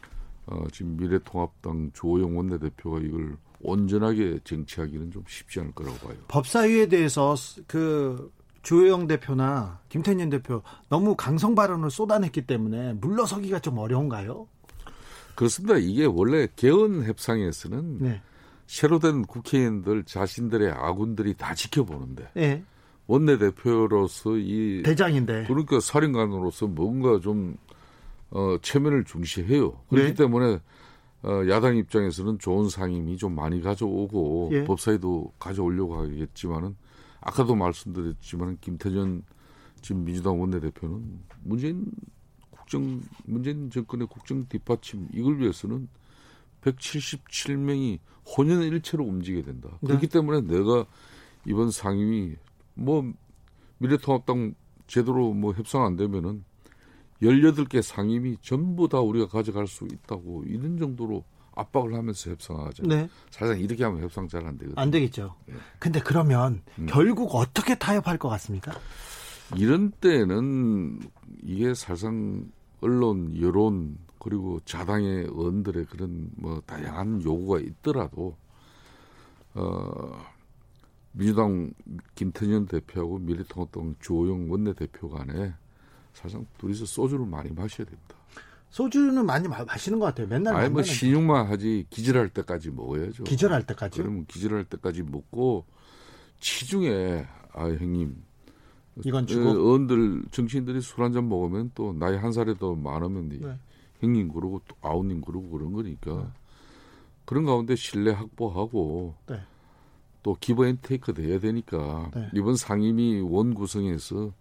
어, 0.46 0.64
지금 0.72 0.98
미래통합당 0.98 1.92
조영 1.94 2.38
원내대표가 2.38 3.00
이걸 3.00 3.38
온전하게 3.62 4.40
쟁취하기는 4.44 5.12
좀 5.12 5.24
쉽지 5.28 5.62
않을 5.62 5.72
거라고 5.72 5.98
봐요. 6.08 6.18
법사위에 6.28 6.88
대해서 6.88 7.36
그 7.66 8.32
조영 8.62 9.08
대표나 9.08 9.80
김태년 9.90 10.30
대표 10.30 10.62
너무 10.90 11.16
강성 11.16 11.56
발언을 11.56 11.92
쏟아냈기 11.92 12.46
때문에 12.46 12.94
물러서기가 12.94 13.60
좀 13.60 13.78
어려운가요? 13.78 14.48
그렇습니다. 15.36 15.78
이게 15.78 16.06
원래 16.06 16.48
개헌 16.56 17.04
협상에서는 17.06 17.98
네. 18.00 18.22
새로 18.68 19.00
된 19.00 19.24
국회의원들 19.24 20.04
자신들의 20.04 20.72
아군들이 20.72 21.34
다 21.34 21.54
지켜보는데 21.54 22.32
예. 22.38 22.64
원내대표로서 23.08 24.38
이 24.38 24.84
대장인데. 24.86 25.46
그러니까 25.48 25.80
살인관으로서 25.80 26.68
뭔가 26.68 27.20
좀 27.20 27.58
어, 28.34 28.58
체면을 28.62 29.04
중시해요. 29.04 29.72
그렇기 29.90 30.10
네. 30.10 30.14
때문에 30.16 30.60
어, 31.22 31.48
야당 31.50 31.78
입장에서는 31.78 32.40
좋은 32.40 32.68
상임이 32.68 33.18
좀 33.18 33.36
많이 33.36 33.62
가져오고 33.62 34.50
예. 34.52 34.64
법사위도 34.66 35.34
가져오려고 35.40 35.98
하겠지만은 35.98 36.76
아까도 37.22 37.56
말씀드렸지만 37.56 38.58
김태전 38.60 39.24
지금 39.82 40.04
민주당 40.04 40.42
원내대표는 40.42 41.20
문재인 41.44 41.86
국정 42.50 43.02
문재인 43.26 43.70
정권의 43.70 44.08
국정 44.08 44.46
뒷받침 44.48 45.10
이걸 45.14 45.40
위해서는 45.40 45.88
177명이 46.62 48.00
혼연일체로 48.26 49.06
움직여야 49.06 49.44
된다. 49.44 49.70
네. 49.82 49.88
그렇기 49.88 50.08
때문에 50.08 50.42
내가 50.42 50.86
이번 51.46 51.72
상임위 51.72 52.36
뭐 52.74 53.14
미래통합당 53.78 54.56
제대로 54.88 55.34
뭐 55.34 55.54
협상 55.54 55.84
안 55.86 55.96
되면은 55.96 56.44
18개 57.24 57.82
상임위 57.82 58.38
전부 58.42 58.88
다 58.88 59.00
우리가 59.00 59.28
가져갈 59.28 59.68
수 59.68 59.86
있다고 59.86 60.44
이런 60.46 60.78
정도로 60.78 61.24
압박을 61.56 61.94
하면서 61.94 62.32
협상하죠. 62.32 62.84
네. 62.84 63.08
사실상 63.30 63.60
이렇게 63.60 63.84
하면 63.84 64.02
협상 64.02 64.28
잘 64.28 64.46
안 64.46 64.58
되거든요. 64.58 64.82
안 64.82 64.90
되겠죠. 64.92 65.36
근데 65.80 66.00
그러면 66.00 66.62
음. 66.80 66.88
결국 66.90 67.36
어떻게 67.36 67.76
타협할 67.76 68.18
것 68.18 68.30
같습니까? 68.30 68.74
이런 69.56 69.92
때는 69.92 71.00
이게 71.44 71.74
사실상 71.74 72.46
언론, 72.82 73.40
여론 73.40 73.98
그리고 74.20 74.60
자당의 74.66 75.26
의원들의 75.26 75.86
그런 75.86 76.30
뭐 76.36 76.62
다양한 76.66 77.24
요구가 77.24 77.60
있더라도 77.60 78.36
어 79.54 80.26
민주당 81.12 81.72
김태년 82.16 82.66
대표하고 82.66 83.20
미래통합당 83.20 83.96
주호영 84.00 84.50
원내대표 84.50 85.10
간에 85.10 85.54
사실상 86.14 86.46
둘이서 86.58 86.86
소주를 86.86 87.26
많이 87.26 87.52
마셔야 87.52 87.86
됩니다. 87.86 88.16
소주는 88.70 89.24
많이 89.26 89.48
마, 89.48 89.64
마시는 89.64 90.00
것 90.00 90.06
같아요. 90.08 90.28
맨날 90.28 90.56
아니 90.56 90.70
뭐 90.70 90.82
신용만 90.82 91.48
하지 91.48 91.86
기절할 91.90 92.30
때까지 92.30 92.72
먹어야죠. 92.72 93.24
기절할 93.24 93.66
때까지. 93.68 94.00
그러면 94.02 94.26
기절할 94.26 94.66
때까지 94.66 95.04
먹고 95.04 95.66
취중에 96.40 97.26
아 97.54 97.66
형님 97.68 98.16
이건 99.06 99.24
어, 99.24 99.28
주고. 99.28 99.50
의원들 99.50 100.24
정치인들이 100.32 100.82
술 100.82 101.04
한 101.04 101.12
잔 101.14 101.28
먹으면 101.30 101.72
또 101.76 101.94
나이 101.94 102.16
한 102.16 102.32
살이 102.32 102.58
더 102.58 102.74
많으면 102.76 103.30
네. 103.30 103.58
형님 104.00 104.30
그러고 104.34 104.62
또 104.68 104.76
아우님 104.82 105.22
그러고 105.22 105.50
그런 105.50 105.72
거니까 105.74 106.32
그런 107.26 107.46
가운데 107.46 107.76
신뢰 107.76 108.12
확보하고 108.12 109.16
네. 109.28 109.40
또 110.24 110.36
give 110.40 110.66
and 110.66 110.78
take 110.82 111.14
돼야 111.14 111.40
되니까 111.40 112.10
네. 112.16 112.30
이번 112.34 112.56
상임위 112.56 113.22
원 113.22 113.54
구성에서 113.54 114.32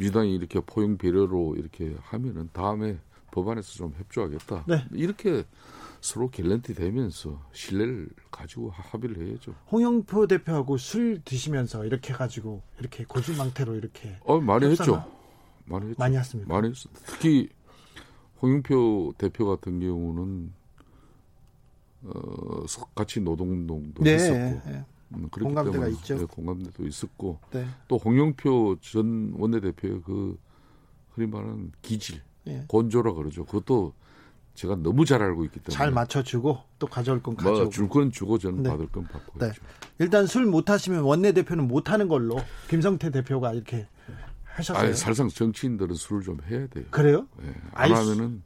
민주당이 0.00 0.34
이렇게 0.34 0.60
포용 0.60 0.96
배려로 0.96 1.54
이렇게 1.56 1.94
하면은 2.00 2.48
다음에 2.52 2.98
법안에서 3.32 3.72
좀 3.74 3.94
협조하겠다. 3.96 4.64
네. 4.66 4.84
이렇게 4.92 5.44
서로 6.00 6.30
갤런티 6.30 6.74
되면서 6.74 7.40
신뢰를 7.52 8.08
가지고 8.30 8.70
하- 8.70 8.82
합의를 8.82 9.28
해야죠. 9.28 9.54
홍영표 9.70 10.26
대표하고 10.26 10.78
술 10.78 11.20
드시면서 11.24 11.84
이렇게 11.84 12.14
해가지고 12.14 12.62
이렇게 12.80 13.04
고주망태로 13.04 13.76
이렇게 13.76 14.16
어 14.24 14.40
많이 14.40 14.64
했죠. 14.66 15.04
많이 15.66 15.88
했죠. 15.90 15.96
많이 15.98 16.16
했습니다. 16.16 16.52
많이 16.52 16.70
했어. 16.70 16.88
특히 17.06 17.50
홍영표 18.40 19.14
대표 19.18 19.46
같은 19.46 19.78
경우는 19.78 20.52
어 22.04 22.66
소- 22.66 22.86
같이 22.94 23.20
노동운동도 23.20 24.02
네, 24.02 24.14
했었고 24.14 24.70
네, 24.70 24.84
공감대가 25.30 25.70
때문에 25.72 25.90
있죠. 25.92 26.16
네, 26.18 26.24
공감대도 26.24 26.86
있었고 26.86 27.40
네, 27.52 27.66
또 27.88 27.96
홍영표 27.96 28.76
전 28.80 29.34
원내대표의 29.36 30.02
그 30.04 30.38
흔히 31.10 31.26
말하는 31.26 31.72
기질 31.82 32.22
예. 32.46 32.64
곤조라 32.68 33.12
그러죠. 33.14 33.44
그것도 33.44 33.92
제가 34.54 34.76
너무 34.76 35.04
잘 35.04 35.22
알고 35.22 35.44
있기 35.46 35.60
때문에 35.60 35.76
잘 35.76 35.90
맞춰주고 35.90 36.58
또 36.78 36.86
가져올 36.86 37.22
건 37.22 37.36
가져오고. 37.36 37.62
뭐 37.62 37.70
줄 37.70 37.88
건 37.88 38.10
주고 38.10 38.38
저는 38.38 38.62
네. 38.62 38.70
받을 38.70 38.86
건 38.88 39.04
받고 39.04 39.38
네. 39.38 39.52
일단 39.98 40.26
술 40.26 40.46
못하시면 40.46 41.02
원내 41.02 41.32
대표는 41.32 41.66
못하는 41.68 42.08
걸로 42.08 42.36
김성태 42.68 43.10
대표가 43.10 43.52
이렇게 43.52 43.86
하셨어요. 44.44 44.84
아니, 44.84 44.94
사실상 44.94 45.28
정치인들은 45.28 45.94
술을 45.94 46.22
좀 46.22 46.38
해야 46.48 46.66
돼요. 46.66 46.84
그래요? 46.90 47.26
예, 47.42 47.48
안 47.72 47.84
아이, 47.84 47.92
하면은 47.92 48.42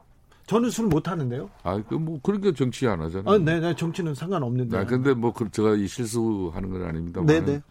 저는 0.47 0.69
술 0.69 0.85
못 0.87 1.07
하는데요. 1.07 1.49
아, 1.63 1.81
그 1.81 1.95
뭐 1.95 2.19
그러니까 2.21 2.51
정치 2.53 2.87
안 2.87 3.01
하잖아요. 3.01 3.33
아, 3.33 3.37
네, 3.37 3.59
네, 3.59 3.75
정치는 3.75 4.13
상관없는데. 4.15 4.77
아, 4.77 4.85
근데 4.85 5.13
뭐 5.13 5.33
그, 5.33 5.49
제가 5.49 5.75
이 5.75 5.87
실수하는 5.87 6.69
건 6.69 6.83
아닙니다만 6.83 7.25
네, 7.27 7.43
네, 7.43 7.61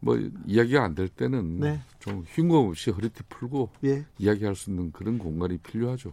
뭐 0.00 0.16
이야기가 0.46 0.84
안 0.84 0.94
될 0.94 1.08
때는 1.08 1.60
네. 1.60 1.80
좀 1.98 2.24
흉공 2.28 2.68
없이 2.68 2.90
허리띠 2.90 3.22
풀고 3.28 3.70
예. 3.84 4.04
이야기할 4.18 4.54
수 4.54 4.70
있는 4.70 4.92
그런 4.92 5.18
공간이 5.18 5.58
필요하죠. 5.58 6.12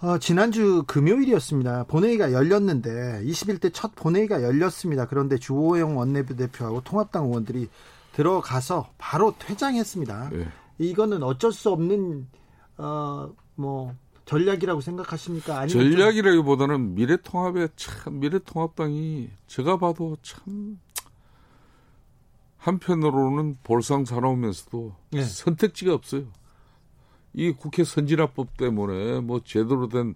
어, 0.00 0.18
지난주 0.18 0.84
금요일이었습니다. 0.86 1.84
본회의가 1.84 2.32
열렸는데 2.32 3.22
21대 3.24 3.70
첫 3.72 3.94
본회의가 3.96 4.42
열렸습니다. 4.42 5.06
그런데 5.06 5.38
주호영 5.38 5.96
원내대표하고 5.96 6.82
통합당 6.82 7.26
의원들이 7.26 7.68
들어가서 8.12 8.90
바로 8.98 9.34
퇴장했습니다. 9.38 10.30
예. 10.34 10.48
이거는 10.78 11.22
어쩔 11.22 11.52
수 11.52 11.70
없는 11.70 12.28
어, 12.76 13.32
뭐 13.56 13.94
전략이라고 14.28 14.80
생각하십니까? 14.82 15.60
아니면 15.60 15.68
좀- 15.68 15.90
전략이라기보다는 15.92 16.94
미래통합의 16.94 17.70
참 17.76 18.20
미래통합당이 18.20 19.30
제가 19.46 19.78
봐도 19.78 20.16
참 20.22 20.78
한편으로는 22.58 23.58
볼상사나우면서도 23.64 24.92
네. 25.12 25.22
선택지가 25.24 25.94
없어요. 25.94 26.24
이 27.32 27.52
국회 27.52 27.84
선진화법 27.84 28.56
때문에 28.56 29.20
뭐 29.20 29.40
제대로 29.44 29.88
된 29.88 30.14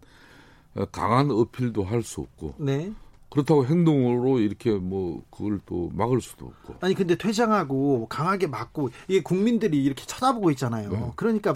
어, 0.74 0.84
강한 0.86 1.30
어필도 1.30 1.84
할 1.84 2.02
수 2.02 2.20
없고 2.20 2.54
네. 2.58 2.92
그렇다고 3.30 3.64
행동으로 3.64 4.40
이렇게 4.40 4.72
뭐 4.72 5.22
그걸 5.30 5.58
또 5.64 5.90
막을 5.94 6.20
수도 6.20 6.46
없고 6.46 6.76
아니 6.80 6.94
근데 6.94 7.14
퇴장하고 7.14 8.06
강하게 8.08 8.46
맞고 8.46 8.90
이게 9.08 9.22
국민들이 9.22 9.82
이렇게 9.82 10.04
쳐다보고 10.04 10.50
있잖아요. 10.50 10.90
네. 10.90 11.12
그러니까 11.16 11.54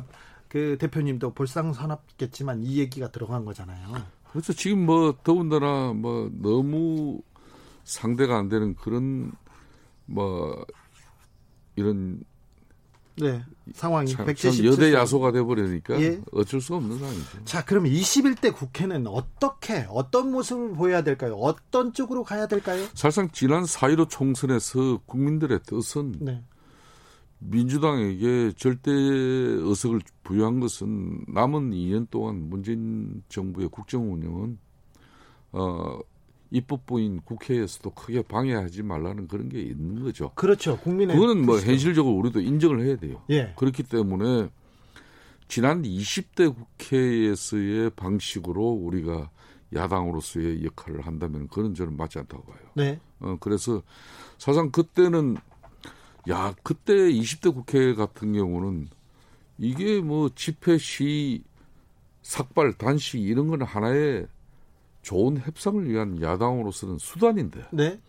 그 0.49 0.77
대표님도 0.79 1.35
볼상사납겠지만 1.35 2.63
이 2.63 2.79
얘기가 2.79 3.11
들어간 3.11 3.45
거잖아요. 3.45 3.95
그래서 4.31 4.53
지금 4.53 4.87
뭐 4.87 5.17
더군다나 5.25 5.93
뭐 5.93 6.31
너무 6.41 7.21
상대가 7.85 8.39
안 8.39 8.49
되는 8.49 8.75
그런 8.75 9.33
뭐 10.05 10.65
이런 11.77 12.23
네. 13.19 13.43
상황이 13.73 14.11
참, 14.11 14.27
177. 14.27 14.65
참 14.65 14.73
여대 14.73 14.93
야소가 14.93 15.33
돼 15.33 15.43
버리니까 15.43 16.01
예. 16.03 16.21
어쩔 16.33 16.61
수 16.61 16.75
없는 16.75 16.99
상황이죠. 16.99 17.45
자, 17.45 17.65
그러면 17.65 17.91
21대 17.93 18.55
국회는 18.55 19.07
어떻게 19.07 19.87
어떤 19.89 20.31
모습을 20.31 20.75
보여야 20.75 21.03
될까요? 21.03 21.35
어떤 21.37 21.93
쪽으로 21.95 22.25
가야 22.25 22.47
될까요? 22.47 22.85
사실상 22.95 23.31
지난 23.33 23.63
4.15 23.63 24.11
총선에서 24.11 25.01
국민들의 25.07 25.61
뜻은 25.65 26.17
네. 26.21 26.45
민주당에게 27.39 28.53
절대 28.57 28.91
의석을 28.91 30.01
부여한 30.23 30.61
것은 30.61 31.25
남은 31.29 31.71
2년 31.71 32.09
동안 32.11 32.49
문재인 32.49 33.23
정부의 33.29 33.69
국정 33.69 34.13
운영은 34.13 34.59
어, 35.53 35.99
입법부인 36.51 37.21
국회에서도 37.23 37.91
크게 37.91 38.23
방해하지 38.23 38.83
말라는 38.83 39.29
그런 39.29 39.49
게 39.49 39.61
있는 39.61 40.03
거죠. 40.03 40.31
그렇죠. 40.35 40.79
국민의 40.79 41.17
그거는 41.17 41.45
뭐 41.45 41.57
뜻이죠. 41.57 41.73
현실적으로 41.73 42.15
우리도 42.17 42.41
인정을 42.41 42.85
해야 42.85 42.97
돼요. 42.97 43.23
예. 43.31 43.53
그렇기 43.57 43.83
때문에 43.83 44.49
지난 45.49 45.83
20대 45.83 46.55
국회에서의 46.55 47.91
방식으로 47.91 48.63
우리가 48.63 49.31
야당으로서의 49.75 50.65
역할을 50.65 51.01
한다면 51.01 51.49
그건 51.49 51.75
저는 51.75 51.97
맞지 51.97 52.19
않다고 52.21 52.45
봐요. 52.45 52.61
네. 52.75 53.01
어, 53.21 53.37
그래서 53.41 53.83
사실상 54.39 54.71
그때는 54.71 55.37
야 56.29 56.55
그때 56.63 56.93
20대 56.93 57.55
국회 57.55 57.95
같은 57.95 58.33
경우는 58.33 58.89
이게 59.59 60.01
뭐 60.01 60.29
집회 60.35 60.79
시 60.79 61.43
삭발 62.23 62.75
단식 62.75 63.21
이런 63.21 63.49
건 63.49 63.63
하나의 63.63 64.27
좋은 65.03 65.39
협상을 65.39 65.89
위한 65.89 66.21
야당으로서는 66.21 66.99
수단인데 66.99 67.67
네. 67.71 68.01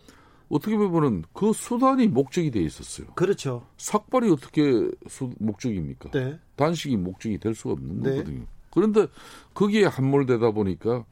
어떻게 0.48 0.76
보면은 0.76 1.24
그 1.32 1.52
수단이 1.52 2.08
목적이 2.08 2.50
돼 2.50 2.60
있었어요. 2.60 3.06
그렇죠. 3.14 3.66
삭발이 3.76 4.30
어떻게 4.30 4.90
수, 5.06 5.30
목적입니까? 5.38 6.10
네. 6.10 6.38
단식이 6.56 6.96
목적이 6.96 7.38
될 7.38 7.54
수가 7.54 7.74
없는 7.74 8.02
네. 8.02 8.10
거거든요. 8.10 8.46
그런데 8.70 9.06
거기에 9.54 9.84
함몰되다 9.84 10.50
보니까 10.50 11.04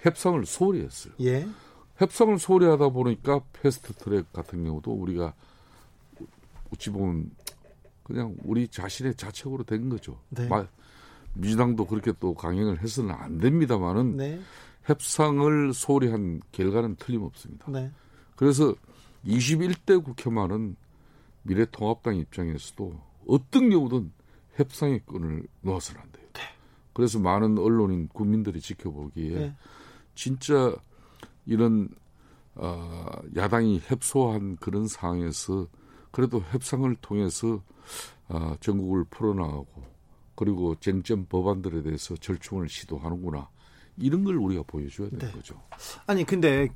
협상을 0.00 0.44
소홀히 0.46 0.82
했어요. 0.82 1.14
예. 1.20 1.46
협상을 1.96 2.38
소홀히 2.38 2.66
하다 2.66 2.90
보니까 2.90 3.40
패스트 3.52 3.94
트랙 3.94 4.32
같은 4.32 4.64
경우도 4.64 4.92
우리가 4.92 5.34
어찌 6.72 6.90
보면 6.90 7.30
그냥 8.02 8.36
우리 8.44 8.66
자신의 8.68 9.14
자책으로 9.14 9.64
된 9.64 9.88
거죠. 9.88 10.18
네. 10.30 10.46
마- 10.48 10.66
민주당도 11.34 11.86
그렇게 11.86 12.12
또 12.20 12.34
강행을 12.34 12.82
해서는 12.82 13.14
안 13.14 13.38
됩니다만은 13.38 14.16
네. 14.16 14.40
협상을 14.84 15.72
소홀히 15.72 16.08
한 16.08 16.40
결과는 16.52 16.96
틀림없습니다. 16.96 17.70
네. 17.70 17.90
그래서 18.36 18.74
21대 19.24 20.02
국회만은 20.04 20.76
미래통합당 21.44 22.16
입장에서도 22.16 23.00
어떤 23.28 23.70
경우든 23.70 24.12
협상의 24.56 25.00
끈을 25.06 25.46
놓아서는 25.62 26.00
안 26.00 26.10
돼요. 26.12 26.22
그래서 26.92 27.18
많은 27.18 27.56
언론인 27.58 28.08
국민들이 28.08 28.60
지켜보기에 28.60 29.30
네. 29.30 29.54
진짜 30.14 30.74
이런 31.46 31.88
어, 32.54 33.08
야당이 33.34 33.80
협소한 33.86 34.56
그런 34.56 34.86
상황에서 34.86 35.66
그래도 36.12 36.40
협상을 36.52 36.94
통해서 37.00 37.60
어, 38.28 38.54
전국을 38.60 39.04
풀어나가고 39.10 39.66
그리고 40.36 40.76
쟁점 40.76 41.26
법안들에 41.26 41.82
대해서 41.82 42.14
절충을 42.16 42.68
시도하는구나 42.68 43.48
이런 43.96 44.24
걸 44.24 44.36
우리가 44.36 44.62
보여줘야 44.66 45.10
되는 45.10 45.26
네. 45.26 45.32
거죠. 45.32 45.60
아니 46.06 46.24
근데 46.24 46.68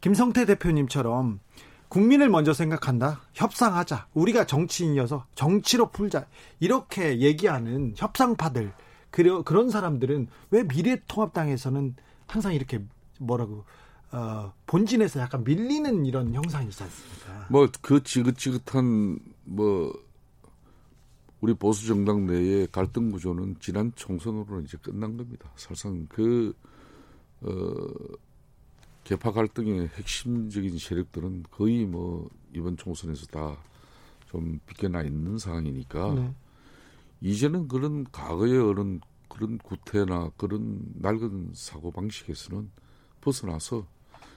김성태 0.00 0.44
대표님처럼 0.44 1.40
국민을 1.88 2.28
먼저 2.28 2.52
생각한다. 2.52 3.20
협상하자. 3.32 4.06
우리가 4.14 4.46
정치인이어서 4.46 5.26
정치로 5.34 5.90
풀자. 5.90 6.26
이렇게 6.60 7.18
얘기하는 7.18 7.94
협상파들 7.96 8.72
그런 9.10 9.70
사람들은 9.70 10.28
왜 10.50 10.62
미래통합당에서는 10.62 11.96
항상 12.28 12.54
이렇게 12.54 12.80
뭐라고 13.18 13.64
어, 14.12 14.52
본진에서 14.66 15.20
약간 15.20 15.44
밀리는 15.44 16.04
이런 16.04 16.34
형상이 16.34 16.66
있지 16.68 16.82
않습니까? 16.82 17.46
뭐 17.50 17.68
그 17.80 18.02
지긋지긋한 18.02 19.18
뭐 19.44 19.92
우리 21.40 21.54
보수 21.54 21.86
정당 21.86 22.26
내의 22.26 22.66
갈등 22.70 23.10
구조는 23.10 23.56
지난 23.60 23.92
총선으로는 23.94 24.64
이제 24.64 24.76
끝난 24.82 25.16
겁니다. 25.16 25.50
사실상 25.56 26.06
그 26.08 26.54
어, 27.40 27.50
개파 29.04 29.32
갈등의 29.32 29.88
핵심적인 29.88 30.78
세력들은 30.78 31.44
거의 31.50 31.86
뭐 31.86 32.28
이번 32.52 32.76
총선에서 32.76 33.26
다 33.26 33.56
좀 34.30 34.60
비껴나 34.64 35.02
있는 35.02 35.38
상황이니까 35.38 36.14
네. 36.14 36.32
이제는 37.20 37.66
그런 37.66 38.04
과거의 38.12 38.58
어른 38.58 39.00
그런 39.28 39.58
구태나 39.58 40.30
그런 40.36 40.80
낡은 40.94 41.50
사고 41.54 41.90
방식에서는 41.90 42.70
벗어나서 43.20 43.86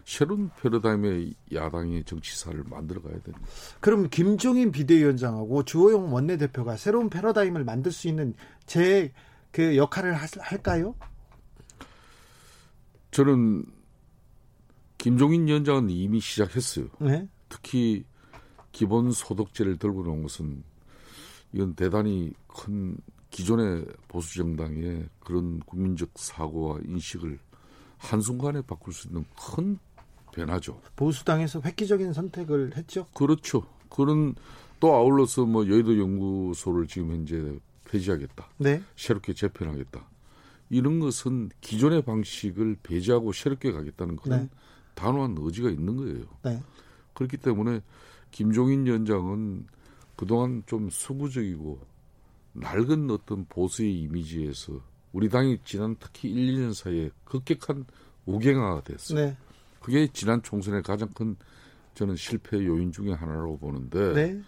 새로운 0.05 0.49
패러다임의 0.61 1.33
야당의 1.53 2.03
정치사를 2.03 2.63
만들어 2.65 3.01
가야 3.01 3.13
됩니다. 3.21 3.39
그럼 3.79 4.09
김종인 4.09 4.71
비대위원장하고 4.71 5.63
주호영 5.63 6.13
원내대표가 6.13 6.75
새로운 6.77 7.09
패러다임을 7.09 7.63
만들 7.63 7.91
수 7.91 8.07
있는 8.07 8.33
제 8.65 9.11
그 9.53 9.77
역할을 9.77 10.15
할까요? 10.15 10.95
저는 13.11 13.63
김종인 14.97 15.47
위원장은 15.47 15.91
이미 15.91 16.19
시작했어요. 16.19 16.87
네? 16.99 17.29
특히 17.47 18.03
기본 18.71 19.11
소득제를 19.11 19.77
들고 19.77 20.03
나온 20.03 20.23
것은 20.23 20.63
이건 21.53 21.75
대단히 21.75 22.33
큰 22.47 22.97
기존의 23.29 23.85
보수 24.07 24.37
정당의 24.37 25.07
그런 25.19 25.59
국민적 25.59 26.09
사고와 26.15 26.79
인식을 26.85 27.37
한순간에 27.99 28.61
바꿀 28.63 28.91
수 28.91 29.07
있는 29.07 29.23
큰 29.35 29.77
변하죠. 30.33 30.81
보수당에서 30.95 31.61
획기적인 31.61 32.13
선택을 32.13 32.75
했죠. 32.75 33.07
그렇죠. 33.13 33.63
그런 33.89 34.35
또 34.79 34.93
아울러서 34.93 35.45
뭐 35.45 35.67
여의도 35.67 35.97
연구소를 35.97 36.87
지금 36.87 37.11
현재 37.11 37.57
폐지하겠다. 37.85 38.49
네. 38.57 38.81
새롭게 38.97 39.33
재편하겠다. 39.33 40.05
이런 40.69 40.99
것은 40.99 41.49
기존의 41.61 42.01
방식을 42.01 42.77
배제하고 42.83 43.31
새롭게 43.31 43.71
가겠다는 43.71 44.15
그런 44.17 44.41
네. 44.41 44.49
단호한 44.95 45.35
의지가 45.39 45.69
있는 45.69 45.95
거예요. 45.95 46.25
네. 46.43 46.61
그렇기 47.13 47.37
때문에 47.37 47.81
김종인 48.31 48.85
위원장은 48.85 49.67
그동안 50.15 50.63
좀 50.65 50.89
수구적이고 50.89 51.79
낡은 52.53 53.09
어떤 53.11 53.45
보수의 53.45 53.93
이미지에서 54.01 54.81
우리 55.11 55.29
당이 55.29 55.59
지난 55.63 55.95
특히 55.99 56.29
1, 56.29 56.55
2년 56.55 56.73
사이에 56.73 57.11
급격한 57.25 57.85
우경화가 58.25 58.81
됐어요. 58.83 59.19
네. 59.19 59.37
그게 59.83 60.07
지난 60.07 60.41
총선의 60.41 60.81
가장 60.81 61.09
큰 61.09 61.35
저는 61.93 62.15
실패 62.15 62.65
요인 62.65 62.91
중의 62.91 63.15
하나라고 63.15 63.57
보는데 63.57 64.13
네. 64.13 64.41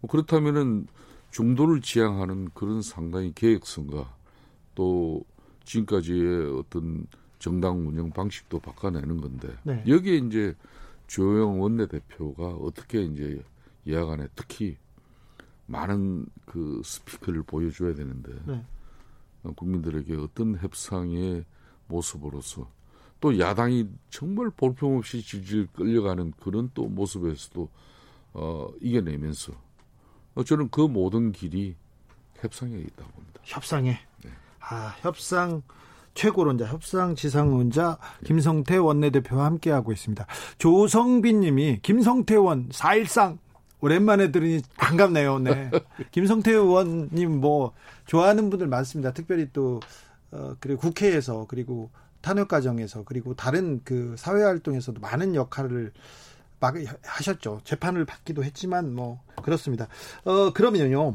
뭐 0.00 0.10
그렇다면은 0.10 0.86
중도를 1.30 1.82
지향하는 1.82 2.48
그런 2.54 2.82
상당히 2.82 3.32
계획성과 3.34 4.12
또 4.74 5.22
지금까지의 5.64 6.58
어떤 6.58 7.06
정당 7.38 7.86
운영 7.86 8.10
방식도 8.10 8.58
바꿔내는 8.58 9.20
건데 9.20 9.48
네. 9.62 9.84
여기에 9.86 10.16
이제 10.16 10.56
조영 11.06 11.60
원내대표가 11.60 12.48
어떻게 12.48 13.02
이제 13.02 13.42
예하간에 13.86 14.28
특히 14.34 14.76
많은 15.66 16.26
그 16.46 16.80
스피커를 16.84 17.42
보여줘야 17.42 17.94
되는데 17.94 18.32
네. 18.46 18.64
국민들에게 19.54 20.16
어떤 20.16 20.56
협상의 20.56 21.44
모습으로서 21.86 22.68
또 23.20 23.38
야당이 23.38 23.88
정말 24.08 24.50
볼품없이 24.50 25.22
질질 25.22 25.68
끌려가는 25.74 26.32
그런 26.40 26.70
또 26.74 26.86
모습에서도 26.86 27.68
어, 28.32 28.68
이겨내면서 28.80 29.52
어, 30.34 30.42
저는 30.44 30.70
그 30.70 30.80
모든 30.82 31.32
길이 31.32 31.76
협상에 32.36 32.76
있다고 32.76 33.10
봅니다. 33.10 33.40
협상에. 33.44 33.98
네. 34.24 34.30
아, 34.60 34.94
협상 35.00 35.62
최고론자, 36.14 36.66
협상 36.66 37.14
지상론자 37.14 37.98
김성태 38.24 38.76
원내대표와 38.76 39.44
함께하고 39.44 39.92
있습니다. 39.92 40.26
조성빈 40.58 41.40
님이 41.40 41.78
김성태 41.82 42.34
의원 42.34 42.68
4일상 42.70 43.38
오랜만에 43.80 44.30
들으니 44.30 44.60
반갑네요. 44.76 45.38
네. 45.40 45.70
김성태 46.12 46.52
의원님 46.52 47.40
뭐 47.40 47.72
좋아하는 48.06 48.50
분들 48.50 48.66
많습니다. 48.66 49.12
특별히 49.12 49.48
또 49.52 49.80
어, 50.32 50.54
그리고 50.60 50.80
국회에서 50.80 51.46
그리고 51.48 51.90
탄핵 52.20 52.48
과정에서 52.48 53.04
그리고 53.04 53.34
다른 53.34 53.80
그 53.84 54.14
사회 54.18 54.42
활동에서도 54.42 55.00
많은 55.00 55.34
역할을 55.34 55.92
막 56.60 56.74
하셨죠. 57.02 57.60
재판을 57.64 58.04
받기도 58.04 58.44
했지만 58.44 58.94
뭐 58.94 59.22
그렇습니다. 59.42 59.88
어 60.24 60.52
그러면요. 60.52 61.12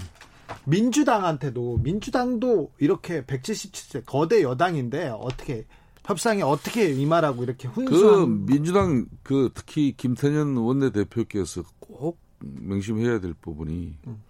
민주당한테도 0.66 1.78
민주당도 1.78 2.72
이렇게 2.80 3.24
177세 3.24 4.06
거대 4.06 4.44
여당인데 4.44 5.10
어떻게 5.10 5.66
협상에 6.04 6.44
어떻게 6.44 6.92
임하라고 6.92 7.44
이렇게 7.44 7.68
훈수한 7.68 8.46
그 8.46 8.52
민주당 8.52 9.06
그 9.24 9.50
특히 9.54 9.94
김태년 9.98 10.58
원내대표께서 10.58 11.64
꼭 11.80 12.20
명심해야 12.40 13.20
될 13.20 13.34
부분이 13.34 13.98
음. 14.08 14.22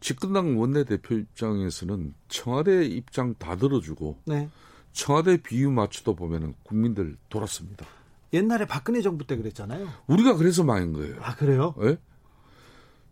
집권당 0.00 0.58
원내대표 0.58 1.14
입장에서는 1.14 2.12
청와대 2.28 2.84
입장 2.84 3.34
다 3.38 3.56
들어주고 3.56 4.18
네. 4.26 4.48
청와대 4.92 5.36
비유 5.38 5.70
맞추다 5.70 6.12
보면은 6.12 6.54
국민들 6.62 7.16
돌았습니다. 7.28 7.86
옛날에 8.32 8.66
박근혜 8.66 9.02
정부 9.02 9.26
때 9.26 9.36
그랬잖아요. 9.36 9.88
우리가 10.06 10.36
그래서 10.36 10.64
망한 10.64 10.92
거예요. 10.92 11.16
아 11.20 11.34
그래요? 11.34 11.74
예? 11.82 11.98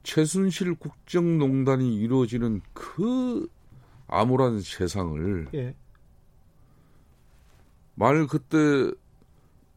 최순실 0.03 0.77
국정농단이 0.77 1.95
이루어지는 1.97 2.63
그 2.73 3.49
암울한 4.09 4.61
세상을 4.61 5.49
예. 5.55 5.75
말 7.95 8.27
그때 8.27 8.91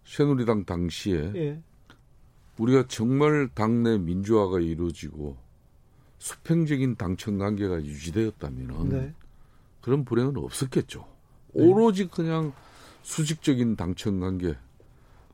새누리당 0.06 0.66
당시에 0.66 1.32
예. 1.36 1.64
우리가 2.58 2.86
정말 2.88 3.50
당내 3.54 3.98
민주화가 3.98 4.60
이루어지고 4.60 5.38
수평적인 6.20 6.96
당청 6.96 7.38
관계가 7.38 7.84
유지되었다면 7.84 8.90
네. 8.90 9.14
그런 9.82 10.06
불행은 10.06 10.38
없었겠죠. 10.38 11.13
네. 11.54 11.64
오로지 11.64 12.08
그냥 12.08 12.54
수직적인 13.04 13.76
당청 13.76 14.20
관계, 14.20 14.56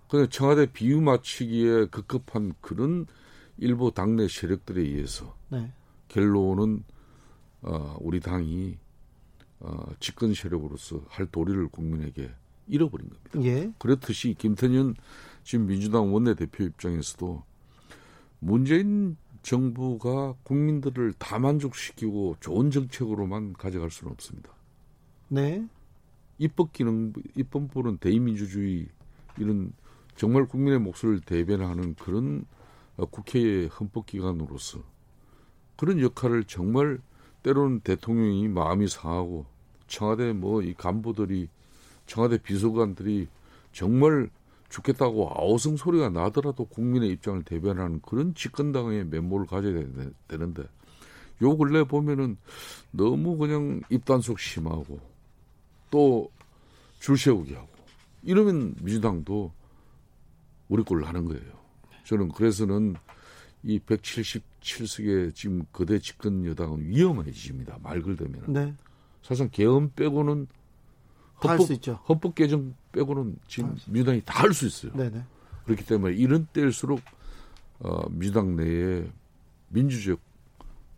그냥 0.07 0.27
청와대 0.29 0.65
비유 0.71 1.01
맞추기에 1.01 1.87
급급한 1.87 2.53
그런 2.61 3.05
일부 3.57 3.91
당내 3.93 4.27
세력들에 4.27 4.81
의해서 4.81 5.35
네. 5.49 5.71
결론은 6.07 6.83
어, 7.61 7.97
우리 7.99 8.19
당이 8.19 8.77
어, 9.59 9.85
집권 9.99 10.33
세력으로서 10.33 11.03
할 11.09 11.25
도리를 11.25 11.67
국민에게 11.67 12.31
잃어버린 12.67 13.09
겁니다. 13.09 13.43
예. 13.43 13.71
그렇듯이 13.77 14.35
김태년 14.37 14.95
지금 15.43 15.67
민주당 15.67 16.13
원내대표 16.13 16.63
입장에서도 16.63 17.43
문재인 18.39 19.17
정부가 19.41 20.35
국민들을 20.43 21.13
다 21.13 21.39
만족시키고 21.39 22.37
좋은 22.39 22.71
정책으로만 22.71 23.53
가져갈 23.53 23.89
수는 23.89 24.13
없습니다. 24.13 24.51
네. 25.27 25.67
입법 26.39 26.73
기능, 26.73 27.13
입법부는 27.35 27.97
대의민주주의 27.97 28.87
이런 29.37 29.73
정말 30.15 30.45
국민의 30.45 30.79
목소리를 30.79 31.21
대변하는 31.21 31.95
그런 31.95 32.45
어, 32.97 33.05
국회의 33.05 33.67
헌법기관으로서 33.67 34.79
그런 35.77 36.01
역할을 36.01 36.45
정말 36.45 36.99
때로는 37.43 37.81
대통령이 37.81 38.47
마음이 38.49 38.87
상하고 38.87 39.45
청와대 39.87 40.33
뭐 40.33 40.61
이 40.61 40.73
간부들이 40.73 41.47
청와대 42.05 42.37
비서관들이 42.37 43.27
정말 43.71 44.29
죽겠다고 44.69 45.31
아우성 45.35 45.77
소리가 45.77 46.09
나더라도 46.09 46.65
국민의 46.65 47.09
입장을 47.11 47.43
대변하는 47.43 48.01
그런 48.01 48.33
집권당의 48.35 49.05
면모를 49.05 49.45
가져야 49.45 49.85
되는데 50.27 50.63
요 51.41 51.57
근래 51.57 51.83
보면은 51.83 52.37
너무 52.91 53.37
그냥 53.37 53.81
입단속 53.89 54.39
심하고 54.39 54.99
또 55.89 56.29
줄 56.99 57.17
세우기 57.17 57.53
하고 57.53 57.69
이러면 58.23 58.75
민주당도 58.81 59.51
우리 60.67 60.83
꼴을 60.83 61.07
하는 61.07 61.25
거예요. 61.25 61.41
저는 62.03 62.29
그래서는 62.29 62.95
이 63.63 63.79
177석의 63.79 65.33
지금 65.33 65.63
거대 65.71 65.99
집권 65.99 66.45
여당은 66.45 66.89
위험해집니다. 66.89 67.77
말 67.81 68.01
그대면. 68.01 68.43
네. 68.47 68.73
사실상 69.23 69.49
개헌 69.51 69.93
빼고는 69.95 70.47
헌법, 71.41 71.67
헌법 72.09 72.35
개정 72.35 72.75
빼고는 72.91 73.37
지금 73.47 73.77
민주당이 73.87 74.21
다 74.25 74.43
할 74.43 74.53
수 74.53 74.67
있어요. 74.67 74.91
네네. 74.93 75.23
그렇기 75.65 75.85
때문에 75.85 76.15
이런 76.15 76.45
때일수록 76.51 76.99
어, 77.79 78.09
민주당 78.09 78.55
내에 78.57 79.05
민주적 79.69 80.19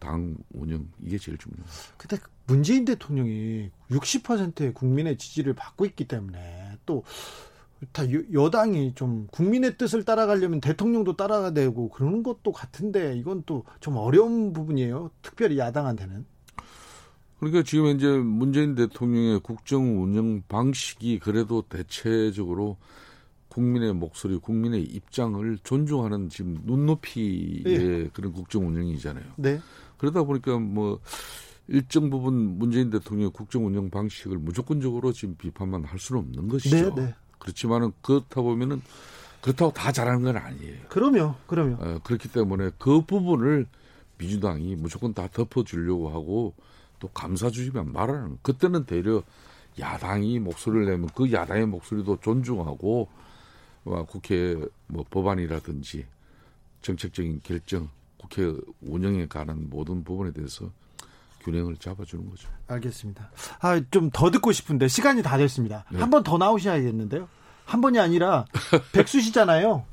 당 0.02 0.36
운영 0.52 0.86
이게 1.02 1.18
제일 1.18 1.38
중요해요. 1.38 1.66
근데 1.96 2.18
문재인 2.48 2.84
대통령이 2.84 3.72
60%의 3.90 4.74
국민의 4.74 5.18
지지를 5.18 5.54
받고 5.54 5.86
있기 5.86 6.10
때문에 6.10 6.78
또 6.86 7.04
다 7.92 8.04
여당이 8.32 8.94
좀 8.94 9.28
국민의 9.32 9.78
뜻을 9.78 10.06
따라가려면 10.06 10.62
대통령도 10.62 11.16
따라가야 11.16 11.52
되고 11.52 11.90
그런 11.90 12.22
것도 12.22 12.52
같은데 12.52 13.18
이건 13.18 13.44
또 13.46 13.64
좀 13.80 13.98
어려운 13.98 14.54
부분이에요. 14.54 15.10
특별히 15.22 15.58
야당한테는. 15.58 16.26
그러니까 17.40 17.64
지금 17.64 17.88
현재 17.88 18.08
문재인 18.08 18.76
대통령의 18.76 19.40
국정 19.40 20.04
운영 20.04 20.44
방식이 20.48 21.20
그래도 21.20 21.64
대체적으로 21.64 22.78
국민의 23.48 23.94
목소리, 23.94 24.38
국민의 24.38 24.84
입장을 24.84 25.58
존중하는 25.64 26.30
지금 26.30 26.60
눈높이의 26.64 27.64
네. 27.64 28.10
그런 28.14 28.32
국정 28.32 28.68
운영이잖아요. 28.68 29.26
네. 29.38 29.60
그러다 30.02 30.24
보니까 30.24 30.58
뭐 30.58 31.00
일정 31.68 32.10
부분 32.10 32.58
문재인 32.58 32.90
대통령의 32.90 33.30
국정 33.32 33.68
운영 33.68 33.92
방식을 33.92 34.40
무조건적으로 34.40 35.12
지금 35.14 35.36
비판만 35.38 35.84
할 35.84 36.00
수는 36.00 36.24
없는 36.24 36.48
것이죠. 36.48 36.96
네, 36.96 37.04
네. 37.04 37.16
그렇지만은 37.38 37.92
그렇다 38.02 38.42
보면은 38.42 38.82
그렇다고 39.42 39.72
다 39.72 39.92
잘하는 39.92 40.24
건 40.24 40.38
아니에요. 40.38 40.88
그럼요, 40.90 41.36
그럼요. 41.46 41.78
어, 41.80 42.00
그렇기 42.04 42.30
때문에 42.30 42.72
그 42.80 43.02
부분을 43.02 43.68
민주당이 44.18 44.76
무조건 44.76 45.14
다 45.14 45.28
덮어주려고 45.28 46.10
하고 46.10 46.56
또 47.00 47.08
감사주지만 47.10 47.92
말하는 47.92 48.40
그때는 48.42 48.88
되려 48.88 49.22
야당이 49.80 50.40
목소리를 50.40 50.88
내면 50.88 51.10
그 51.14 51.32
야당의 51.32 51.68
목소리도 51.68 52.18
존중하고 52.22 53.08
뭐 53.84 54.06
국회 54.06 54.60
뭐 54.88 55.06
법안이라든지 55.12 56.08
정책적인 56.82 57.42
결정, 57.44 57.88
국회 58.22 58.54
운영에 58.82 59.28
관한 59.28 59.68
모든 59.70 60.04
부분에 60.04 60.32
대해서 60.32 60.70
균형을 61.44 61.78
잡아주는 61.78 62.30
거죠. 62.30 62.48
알겠습니다. 62.68 63.32
아, 63.62 63.82
좀 63.90 64.12
더 64.12 64.30
듣고 64.30 64.52
싶은데 64.52 64.88
시간이 64.88 65.24
다 65.24 65.38
됐습니다. 65.38 65.86
네. 65.92 66.00
한번 66.00 66.22
더 66.24 66.38
나오셔야겠는데요. 66.38 67.28
한 67.66 67.82
번이 67.82 68.00
아니라 68.00 68.46
백수시잖아요. 68.94 69.84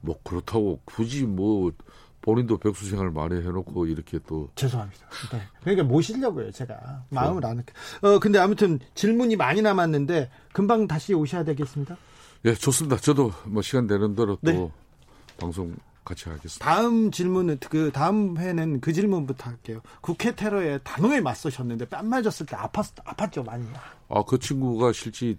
뭐 0.00 0.18
그렇다고 0.22 0.80
굳이 0.84 1.24
뭐 1.26 1.72
본인도 2.20 2.58
백수 2.58 2.86
생활 2.88 3.10
많이 3.10 3.34
해놓고 3.36 3.86
이렇게 3.86 4.18
또 4.26 4.50
죄송합니다. 4.54 5.06
네. 5.32 5.42
그러니까 5.62 5.84
모시려고요 5.84 6.52
제가 6.52 7.04
마음을 7.10 7.44
안. 7.44 7.64
어 8.02 8.18
근데 8.20 8.38
아무튼 8.38 8.78
질문이 8.94 9.34
많이 9.36 9.62
남았는데 9.62 10.30
금방 10.52 10.86
다시 10.86 11.14
오셔야 11.14 11.42
되겠습니다. 11.44 11.96
예, 12.44 12.54
좋습니다. 12.54 12.96
저도 12.98 13.32
뭐 13.46 13.62
시간 13.62 13.86
되는 13.88 14.14
대로 14.14 14.36
또 14.44 14.52
네. 14.52 14.70
방송 15.38 15.74
같이 16.08 16.28
하겠습니다. 16.28 16.64
다음 16.64 17.10
질문은 17.10 17.58
그 17.68 17.90
다음 17.92 18.36
회는 18.38 18.80
그 18.80 18.92
질문부터 18.92 19.44
할게요. 19.50 19.80
국회 20.00 20.34
테러에 20.34 20.78
단호에 20.78 21.20
맞서셨는데 21.20 21.88
뺨 21.88 22.08
맞았을 22.08 22.46
때 22.46 22.56
아팠 22.56 22.94
아팠죠 23.04 23.44
많이. 23.44 23.66
아그 24.08 24.38
친구가 24.38 24.92
실제 24.92 25.36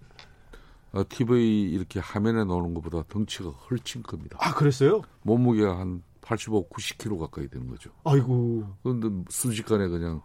TV 1.08 1.34
어, 1.34 1.74
이렇게 1.74 2.00
화면에 2.00 2.44
나오는 2.44 2.72
것보다 2.74 3.02
덩치가 3.08 3.50
훨씬 3.50 4.02
큽니다. 4.02 4.38
아 4.40 4.54
그랬어요? 4.54 5.02
몸무게가 5.22 5.78
한 5.78 6.02
85, 6.20 6.68
90kg 6.68 7.18
가까이 7.18 7.48
되는 7.48 7.68
거죠. 7.68 7.90
아이고. 8.04 8.64
그런데 8.82 9.08
순식간에 9.30 9.88
그냥 9.88 10.22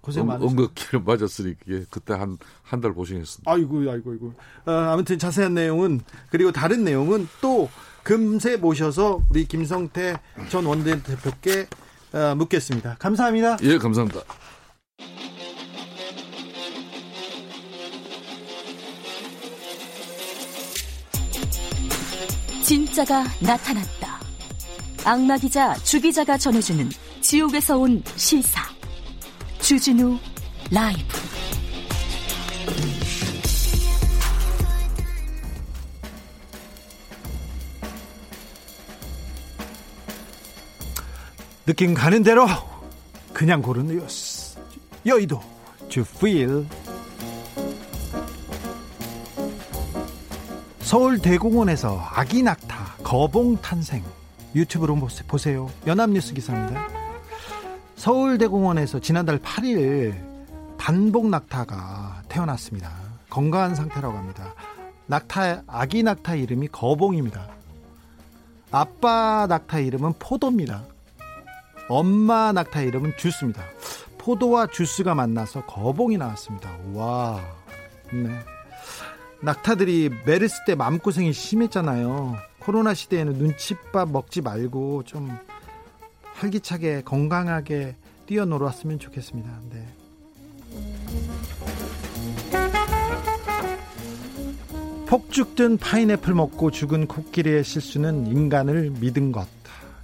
고생 0.00 0.26
많으셨어요. 0.26 0.50
응급기를 0.50 1.02
맞았으니 1.02 1.54
까 1.54 1.64
그때 1.90 2.14
한 2.14 2.38
한 2.62 2.80
달 2.80 2.92
고생했습니다. 2.94 3.50
아이고 3.50 3.90
아이고 3.90 4.10
아이고. 4.12 4.34
아, 4.64 4.92
아무튼 4.92 5.18
자세한 5.18 5.52
내용은 5.54 6.00
그리고 6.30 6.52
다른 6.52 6.84
내용은 6.84 7.28
또 7.42 7.68
금세 8.08 8.56
모셔서 8.56 9.20
우리 9.28 9.44
김성태 9.44 10.18
전 10.48 10.64
원내대표께 10.64 11.66
어, 12.14 12.34
묻겠습니다. 12.36 12.96
감사합니다. 12.98 13.58
예, 13.64 13.76
감사합니다. 13.76 14.22
진짜가 22.64 23.24
나타났다. 23.42 24.20
악마 25.04 25.36
기자 25.36 25.74
주 25.74 26.00
기자가 26.00 26.38
전해주는 26.38 26.88
지옥에서 27.20 27.76
온 27.76 28.02
실사. 28.16 28.62
주진우 29.60 30.18
라이브. 30.70 31.27
느낌 41.68 41.92
가는 41.92 42.22
대로 42.22 42.46
그냥 43.34 43.60
고른 43.60 43.88
뉴스 43.88 44.58
여의도 45.04 45.38
주필 45.90 46.64
서울 50.80 51.18
대공원에서 51.18 52.00
아기 52.00 52.42
낙타 52.42 53.02
거봉 53.02 53.58
탄생. 53.60 54.02
유튜브로 54.54 54.96
보세요. 55.26 55.70
연합뉴스 55.86 56.32
기사입니다. 56.32 56.88
서울대공원에서 57.96 59.00
지난달 59.00 59.38
8일 59.38 60.14
단복 60.78 61.28
낙타가 61.28 62.22
태어났습니다. 62.30 62.90
건강한 63.28 63.74
상태라고 63.74 64.16
합니다. 64.16 64.54
낙타 65.04 65.64
아기 65.66 66.02
낙타 66.02 66.34
이름이 66.34 66.68
거봉입니다. 66.68 67.46
아빠 68.70 69.46
낙타 69.46 69.80
이름은 69.80 70.14
포도입니다 70.18 70.84
엄마 71.88 72.52
낙타 72.52 72.82
이름은 72.82 73.14
주스입니다. 73.16 73.62
포도와 74.18 74.66
주스가 74.66 75.14
만나서 75.14 75.64
거봉이 75.64 76.18
나왔습니다. 76.18 76.70
와, 76.92 77.40
네. 78.12 78.28
낙타들이 79.40 80.10
메르스 80.26 80.64
때 80.66 80.74
마음고생이 80.74 81.32
심했잖아요. 81.32 82.36
코로나 82.58 82.92
시대에는 82.92 83.34
눈칫밥 83.34 84.10
먹지 84.10 84.42
말고 84.42 85.04
좀 85.04 85.30
활기차게 86.34 87.02
건강하게 87.04 87.96
뛰어놀았으면 88.26 88.98
좋겠습니다. 88.98 89.50
네. 89.70 89.86
폭죽 95.06 95.56
든 95.56 95.78
파인애플 95.78 96.34
먹고 96.34 96.70
죽은 96.70 97.06
코끼리의 97.06 97.64
실수는 97.64 98.26
인간을 98.26 98.90
믿은 99.00 99.32
것. 99.32 99.48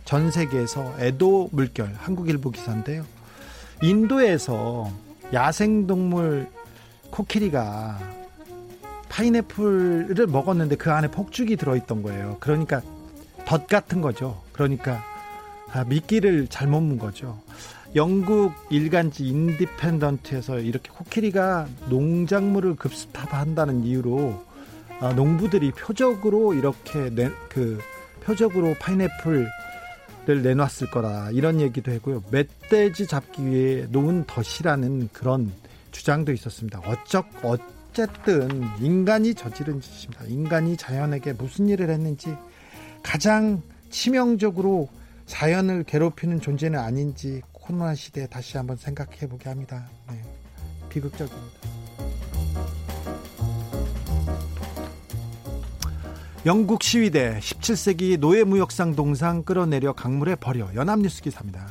전 0.04 0.30
세계에서 0.30 0.96
애도 1.00 1.48
물결 1.52 1.94
한국일보 1.96 2.50
기사인데요. 2.50 3.04
인도에서 3.82 4.90
야생동물 5.32 6.48
코끼리가 7.10 7.98
파인애플을 9.08 10.26
먹었는데 10.26 10.76
그 10.76 10.90
안에 10.90 11.08
폭죽이 11.10 11.56
들어있던 11.56 12.02
거예요. 12.02 12.36
그러니까 12.40 12.82
덫 13.46 13.66
같은 13.66 14.00
거죠. 14.00 14.42
그러니까 14.52 15.02
아, 15.72 15.84
미끼를 15.84 16.48
잘못 16.48 16.80
문 16.80 16.98
거죠. 16.98 17.40
영국 17.96 18.52
일간지 18.70 19.26
인디펜던트에서 19.26 20.58
이렇게 20.58 20.90
코끼리가 20.90 21.68
농작물을 21.88 22.76
급습한다는 22.76 23.84
이유로 23.84 24.44
아, 25.00 25.12
농부들이 25.12 25.72
표적으로 25.72 26.54
이렇게 26.54 27.10
내, 27.10 27.30
그 27.48 27.78
표적으로 28.24 28.74
파인애플 28.80 29.48
를 30.26 30.42
내놨을 30.42 30.90
거라 30.90 31.30
이런 31.32 31.60
얘기도 31.60 31.92
했고요. 31.92 32.22
멧돼지 32.30 33.06
잡기 33.06 33.44
위해 33.44 33.86
놓은 33.90 34.24
덫이라는 34.26 35.10
그런 35.12 35.52
주장도 35.90 36.32
있었습니다. 36.32 36.80
어쩌 36.80 37.22
어쨌든 37.42 38.48
인간이 38.80 39.34
저지른 39.34 39.80
짓입니다. 39.82 40.24
인간이 40.26 40.76
자연에게 40.76 41.34
무슨 41.34 41.68
일을 41.68 41.90
했는지 41.90 42.34
가장 43.02 43.62
치명적으로 43.90 44.88
자연을 45.26 45.84
괴롭히는 45.84 46.40
존재는 46.40 46.78
아닌지 46.78 47.42
코로나 47.52 47.94
시대에 47.94 48.26
다시 48.26 48.56
한번 48.56 48.76
생각해 48.76 49.28
보게 49.28 49.48
합니다. 49.48 49.88
네. 50.10 50.20
비극적입니다. 50.88 51.53
영국 56.46 56.82
시위대 56.82 57.38
17세기 57.40 58.18
노예무역상 58.18 58.96
동상 58.96 59.42
끌어내려 59.44 59.94
강물에 59.94 60.34
버려 60.34 60.68
연합뉴스 60.74 61.22
기사입니다. 61.22 61.66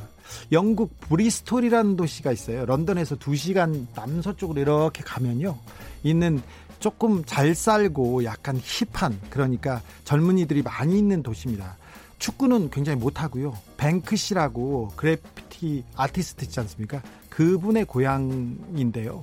영국 0.50 0.98
브리스톨이라는 0.98 1.94
도시가 1.94 2.32
있어요. 2.32 2.66
런던에서 2.66 3.14
2시간 3.14 3.86
남서쪽으로 3.94 4.60
이렇게 4.60 5.04
가면요. 5.04 5.56
있는 6.02 6.42
조금 6.80 7.24
잘 7.24 7.54
살고 7.54 8.24
약간 8.24 8.60
힙한 8.60 9.20
그러니까 9.30 9.80
젊은이들이 10.02 10.62
많이 10.62 10.98
있는 10.98 11.22
도시입니다. 11.22 11.76
축구는 12.18 12.70
굉장히 12.70 12.98
못하고요. 12.98 13.56
뱅크시라고 13.76 14.88
그래피티 14.96 15.84
아티스트 15.94 16.46
있지 16.46 16.58
않습니까? 16.58 17.00
그분의 17.30 17.84
고향인데요. 17.84 19.22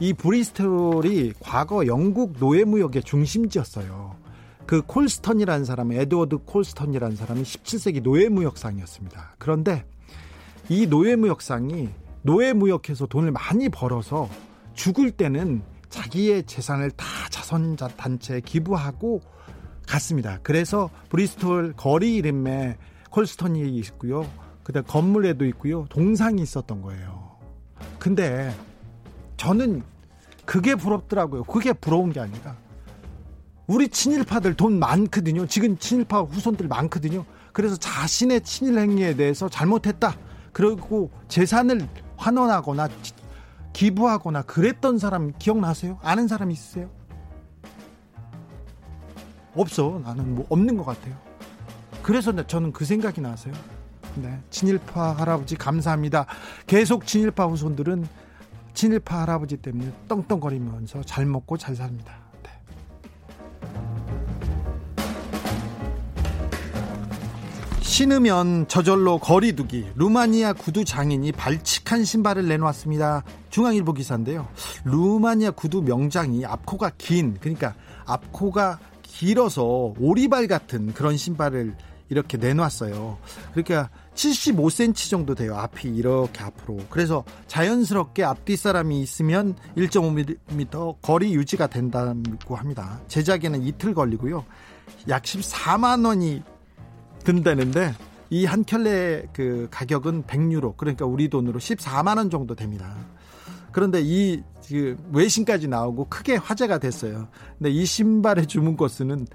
이 0.00 0.12
브리스톨이 0.12 1.32
과거 1.40 1.86
영국 1.86 2.34
노예무역의 2.38 3.04
중심지였어요. 3.04 4.25
그 4.66 4.82
콜스턴이라는 4.82 5.64
사람, 5.64 5.92
에드워드 5.92 6.38
콜스턴이라는 6.38 7.16
사람이 7.16 7.42
17세기 7.42 8.02
노예무역상이었습니다. 8.02 9.36
그런데 9.38 9.84
이 10.68 10.86
노예무역상이 10.86 11.88
노예무역해서 12.22 13.06
돈을 13.06 13.30
많이 13.30 13.68
벌어서 13.68 14.28
죽을 14.74 15.12
때는 15.12 15.62
자기의 15.88 16.44
재산을 16.44 16.90
다 16.90 17.06
자선자 17.30 17.88
단체에 17.88 18.40
기부하고 18.40 19.20
갔습니다. 19.86 20.40
그래서 20.42 20.90
브리스톨 21.10 21.74
거리 21.76 22.16
이름에 22.16 22.76
콜스턴이 23.10 23.76
있고요. 23.78 24.28
그다음 24.64 24.84
건물에도 24.84 25.44
있고요. 25.46 25.86
동상이 25.88 26.42
있었던 26.42 26.82
거예요. 26.82 27.36
근데 28.00 28.52
저는 29.36 29.84
그게 30.44 30.74
부럽더라고요. 30.74 31.44
그게 31.44 31.72
부러운 31.72 32.12
게 32.12 32.18
아니라 32.18 32.56
우리 33.66 33.88
친일파들 33.88 34.54
돈 34.54 34.78
많거든요. 34.78 35.46
지금 35.46 35.76
친일파 35.76 36.22
후손들 36.22 36.68
많거든요. 36.68 37.24
그래서 37.52 37.76
자신의 37.76 38.42
친일 38.42 38.78
행위에 38.78 39.16
대해서 39.16 39.48
잘못했다. 39.48 40.16
그리고 40.52 41.10
재산을 41.28 41.88
환원하거나 42.16 42.88
기부하거나 43.72 44.42
그랬던 44.42 44.98
사람 44.98 45.32
기억나세요? 45.38 45.98
아는 46.02 46.28
사람 46.28 46.50
있으세요? 46.50 46.88
없어. 49.54 50.00
나는 50.04 50.34
뭐 50.34 50.46
없는 50.48 50.76
것 50.76 50.84
같아요. 50.84 51.14
그래서 52.02 52.46
저는 52.46 52.72
그 52.72 52.84
생각이 52.84 53.20
나서요. 53.20 53.52
네. 54.16 54.38
친일파 54.50 55.12
할아버지 55.12 55.56
감사합니다. 55.56 56.26
계속 56.66 57.06
친일파 57.06 57.46
후손들은 57.46 58.06
친일파 58.74 59.22
할아버지 59.22 59.56
때문에 59.56 59.92
떵떵거리면서 60.08 61.02
잘 61.02 61.26
먹고 61.26 61.56
잘 61.56 61.74
삽니다. 61.74 62.25
신으면 67.86 68.66
저절로 68.66 69.18
거리두기 69.18 69.86
루마니아 69.94 70.54
구두 70.54 70.84
장인이 70.84 71.30
발칙한 71.32 72.04
신발을 72.04 72.48
내놓았습니다. 72.48 73.22
중앙일보 73.48 73.92
기사인데요. 73.92 74.48
루마니아 74.84 75.52
구두 75.52 75.82
명장이 75.82 76.44
앞코가 76.44 76.90
긴 76.98 77.38
그러니까 77.40 77.74
앞코가 78.04 78.80
길어서 79.02 79.94
오리발 79.98 80.48
같은 80.48 80.92
그런 80.94 81.16
신발을 81.16 81.76
이렇게 82.08 82.36
내놨어요. 82.36 83.18
그러니까 83.52 83.88
75cm 84.14 85.08
정도 85.08 85.34
돼요. 85.36 85.56
앞이 85.56 85.88
이렇게 85.88 86.42
앞으로. 86.42 86.78
그래서 86.90 87.24
자연스럽게 87.46 88.24
앞뒤 88.24 88.56
사람이 88.56 89.00
있으면 89.00 89.54
1.5m 89.76 90.96
거리 91.02 91.34
유지가 91.34 91.68
된다고 91.68 92.56
합니다. 92.56 93.00
제작에는 93.06 93.62
이틀 93.62 93.94
걸리고요. 93.94 94.44
약 95.08 95.22
14만 95.22 96.04
원이 96.04 96.42
든다는데 97.26 97.92
이 98.30 98.44
한 98.46 98.64
켤레 98.64 99.26
그 99.32 99.68
가격은 99.70 100.24
100유로. 100.24 100.76
그러니까 100.76 101.04
우리 101.06 101.28
돈으로 101.28 101.58
14만 101.60 102.16
원 102.16 102.30
정도 102.30 102.54
됩니다. 102.54 102.94
그런데 103.72 104.00
이그 104.00 104.96
외신까지 105.12 105.68
나오고 105.68 106.06
크게 106.08 106.36
화제가 106.36 106.78
됐어요. 106.78 107.28
근데 107.58 107.70
이 107.70 107.84
신발의 107.84 108.46
주문 108.46 108.76
건수는 108.76 109.26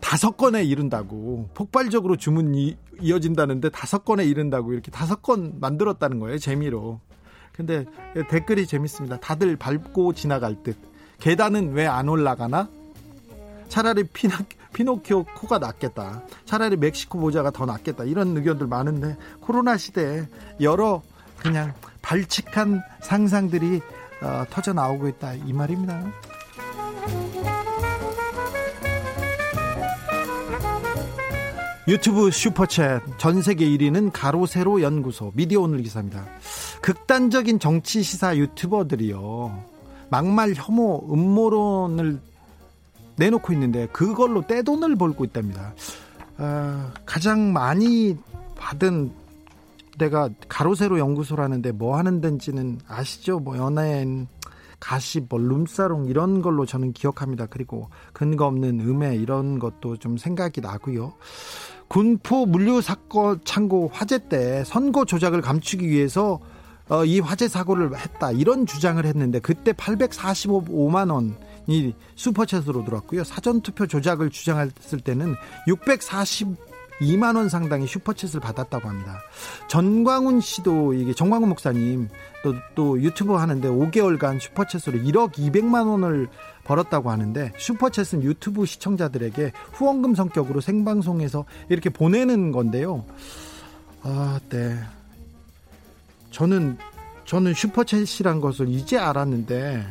다섯 0.00 0.36
건에 0.36 0.62
이른다고 0.64 1.48
폭발적으로 1.54 2.16
주문이 2.16 2.76
이어진다는데 3.00 3.70
다섯 3.70 4.04
건에 4.04 4.24
이른다고 4.24 4.72
이렇게 4.72 4.90
다섯 4.90 5.22
건 5.22 5.54
만들었다는 5.60 6.18
거예요 6.20 6.38
재미로 6.38 7.00
근데 7.52 7.86
댓글이 8.28 8.66
재밌습니다 8.66 9.18
다들 9.20 9.56
밟고 9.56 10.12
지나갈 10.12 10.62
듯 10.62 10.76
계단은 11.20 11.72
왜 11.72 11.86
안 11.86 12.08
올라가나 12.08 12.68
차라리 13.68 14.04
피나, 14.04 14.36
피노키오 14.74 15.24
코가 15.36 15.58
낫겠다 15.58 16.22
차라리 16.44 16.76
멕시코 16.76 17.18
모자가 17.18 17.50
더 17.50 17.64
낫겠다 17.64 18.04
이런 18.04 18.36
의견들 18.36 18.66
많은데 18.66 19.16
코로나 19.40 19.78
시대에 19.78 20.26
여러 20.60 21.02
그냥 21.38 21.72
발칙한 22.02 22.82
상상들이 23.00 23.80
어, 24.22 24.44
터져 24.50 24.72
나오고 24.72 25.08
있다 25.08 25.34
이 25.34 25.52
말입니다. 25.52 26.04
유튜브 31.86 32.30
슈퍼챗 32.30 33.18
전 33.18 33.42
세계 33.42 33.66
1위는 33.66 34.10
가로 34.10 34.46
세로 34.46 34.80
연구소 34.80 35.32
미디어 35.34 35.60
오늘 35.60 35.82
기사입니다. 35.82 36.24
극단적인 36.80 37.58
정치 37.58 38.02
시사 38.02 38.38
유튜버들이요. 38.38 39.64
막말 40.08 40.54
혐오 40.54 41.12
음모론을 41.12 42.20
내놓고 43.16 43.52
있는데 43.52 43.86
그걸로 43.92 44.46
떼돈을 44.46 44.96
벌고 44.96 45.24
있답니다. 45.24 45.74
어, 46.38 46.92
가장 47.06 47.52
많이 47.52 48.16
받은 48.56 49.12
데가 49.98 50.28
가로세로 50.48 50.98
연구소라는데 50.98 51.72
뭐 51.72 51.96
하는 51.96 52.20
데인지는 52.20 52.80
아시죠? 52.88 53.38
뭐 53.38 53.56
연예인 53.56 54.26
가시, 54.80 55.20
뭐 55.20 55.38
룸사롱 55.38 56.06
이런 56.08 56.42
걸로 56.42 56.66
저는 56.66 56.92
기억합니다. 56.92 57.46
그리고 57.46 57.88
근거 58.12 58.46
없는 58.46 58.80
음해 58.80 59.16
이런 59.16 59.58
것도 59.58 59.96
좀 59.96 60.16
생각이 60.16 60.60
나고요. 60.60 61.14
군포 61.88 62.46
물류 62.46 62.82
사건 62.82 63.40
창고 63.44 63.90
화재 63.92 64.28
때 64.28 64.64
선거 64.64 65.04
조작을 65.04 65.40
감추기 65.40 65.88
위해서 65.88 66.40
어, 66.88 67.04
이 67.04 67.20
화재 67.20 67.48
사고를 67.48 67.96
했다 67.96 68.30
이런 68.32 68.66
주장을 68.66 69.02
했는데 69.02 69.38
그때 69.38 69.72
845만 69.72 71.10
원 71.10 71.36
이 71.66 71.92
슈퍼챗으로 72.16 72.84
들어왔고요 72.84 73.24
사전 73.24 73.60
투표 73.60 73.86
조작을 73.86 74.30
주장했을 74.30 75.00
때는 75.00 75.34
642만 75.66 77.36
원 77.36 77.48
상당의 77.48 77.86
슈퍼챗을 77.86 78.40
받았다고 78.40 78.88
합니다. 78.88 79.18
전광훈 79.68 80.40
씨도 80.40 80.94
이게 80.94 81.14
정광훈 81.14 81.48
목사님 81.48 82.08
또, 82.42 82.54
또 82.74 83.00
유튜브 83.00 83.34
하는데 83.34 83.68
5개월간 83.68 84.38
슈퍼챗으로 84.40 85.04
1억 85.04 85.32
200만 85.32 85.88
원을 85.88 86.28
벌었다고 86.64 87.10
하는데 87.10 87.52
슈퍼챗은 87.56 88.22
유튜브 88.22 88.66
시청자들에게 88.66 89.52
후원금 89.72 90.14
성격으로 90.14 90.60
생방송에서 90.60 91.44
이렇게 91.68 91.90
보내는 91.90 92.52
건데요. 92.52 93.04
아, 94.02 94.38
네. 94.50 94.78
저는 96.30 96.76
저는 97.24 97.52
슈퍼챗이란 97.52 98.40
것을 98.40 98.68
이제 98.68 98.98
알았는데 98.98 99.86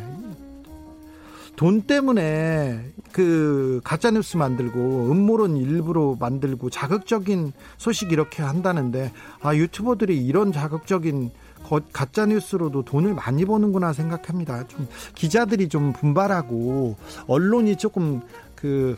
돈 1.55 1.81
때문에 1.83 2.91
그 3.11 3.79
가짜 3.83 4.11
뉴스 4.11 4.37
만들고 4.37 5.11
음모론 5.11 5.57
일부러 5.57 6.15
만들고 6.19 6.69
자극적인 6.69 7.53
소식 7.77 8.11
이렇게 8.11 8.41
한다는데 8.41 9.11
아 9.41 9.55
유튜버들이 9.55 10.25
이런 10.25 10.51
자극적인 10.51 11.31
가짜 11.91 12.25
뉴스로도 12.25 12.83
돈을 12.83 13.13
많이 13.13 13.45
버는구나 13.45 13.93
생각합니다. 13.93 14.67
좀 14.67 14.87
기자들이 15.15 15.69
좀 15.69 15.93
분발하고 15.93 16.95
언론이 17.27 17.77
조금 17.77 18.21
그 18.55 18.95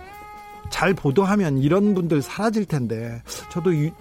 잘 0.69 0.93
보도하면 0.93 1.57
이런 1.57 1.93
분들 1.93 2.21
사라질 2.21 2.65
텐데 2.65 3.21
저도 3.51 3.75
유, 3.75 3.91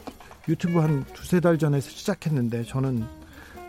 유튜브 0.49 0.79
한 0.79 1.05
두세 1.13 1.41
달 1.41 1.59
전에 1.59 1.81
시작했는데 1.81 2.65
저는 2.65 3.05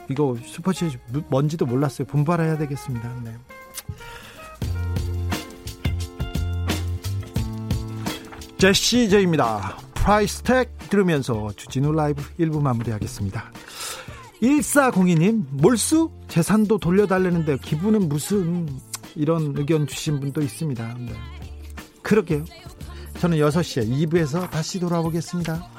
이거 0.10 0.36
슈퍼챗 0.44 0.98
뭔지도 1.30 1.66
몰랐어요. 1.66 2.08
분발해야 2.08 2.58
되겠습니다. 2.58 3.22
네. 3.24 3.36
제시 8.58 9.10
제입니다. 9.10 9.78
Price 9.96 10.42
Tag 10.44 10.78
들으면서 10.90 11.52
주진우 11.56 11.92
라이브 11.92 12.24
1부 12.40 12.62
마무리하겠습니다. 12.62 13.52
1402님, 14.42 15.46
몰수? 15.52 16.10
재산도 16.28 16.78
돌려달라는데 16.78 17.58
기부는 17.58 18.08
무슨 18.08 18.70
이런 19.16 19.54
의견 19.58 19.88
주신 19.88 20.20
분도 20.20 20.42
있습니다. 20.42 20.96
네. 21.00 21.14
그러게요. 22.02 22.46
저는 23.20 23.38
6시에 23.40 23.90
2부에서 23.90 24.50
다시 24.50 24.80
돌아오겠습니다. 24.80 25.70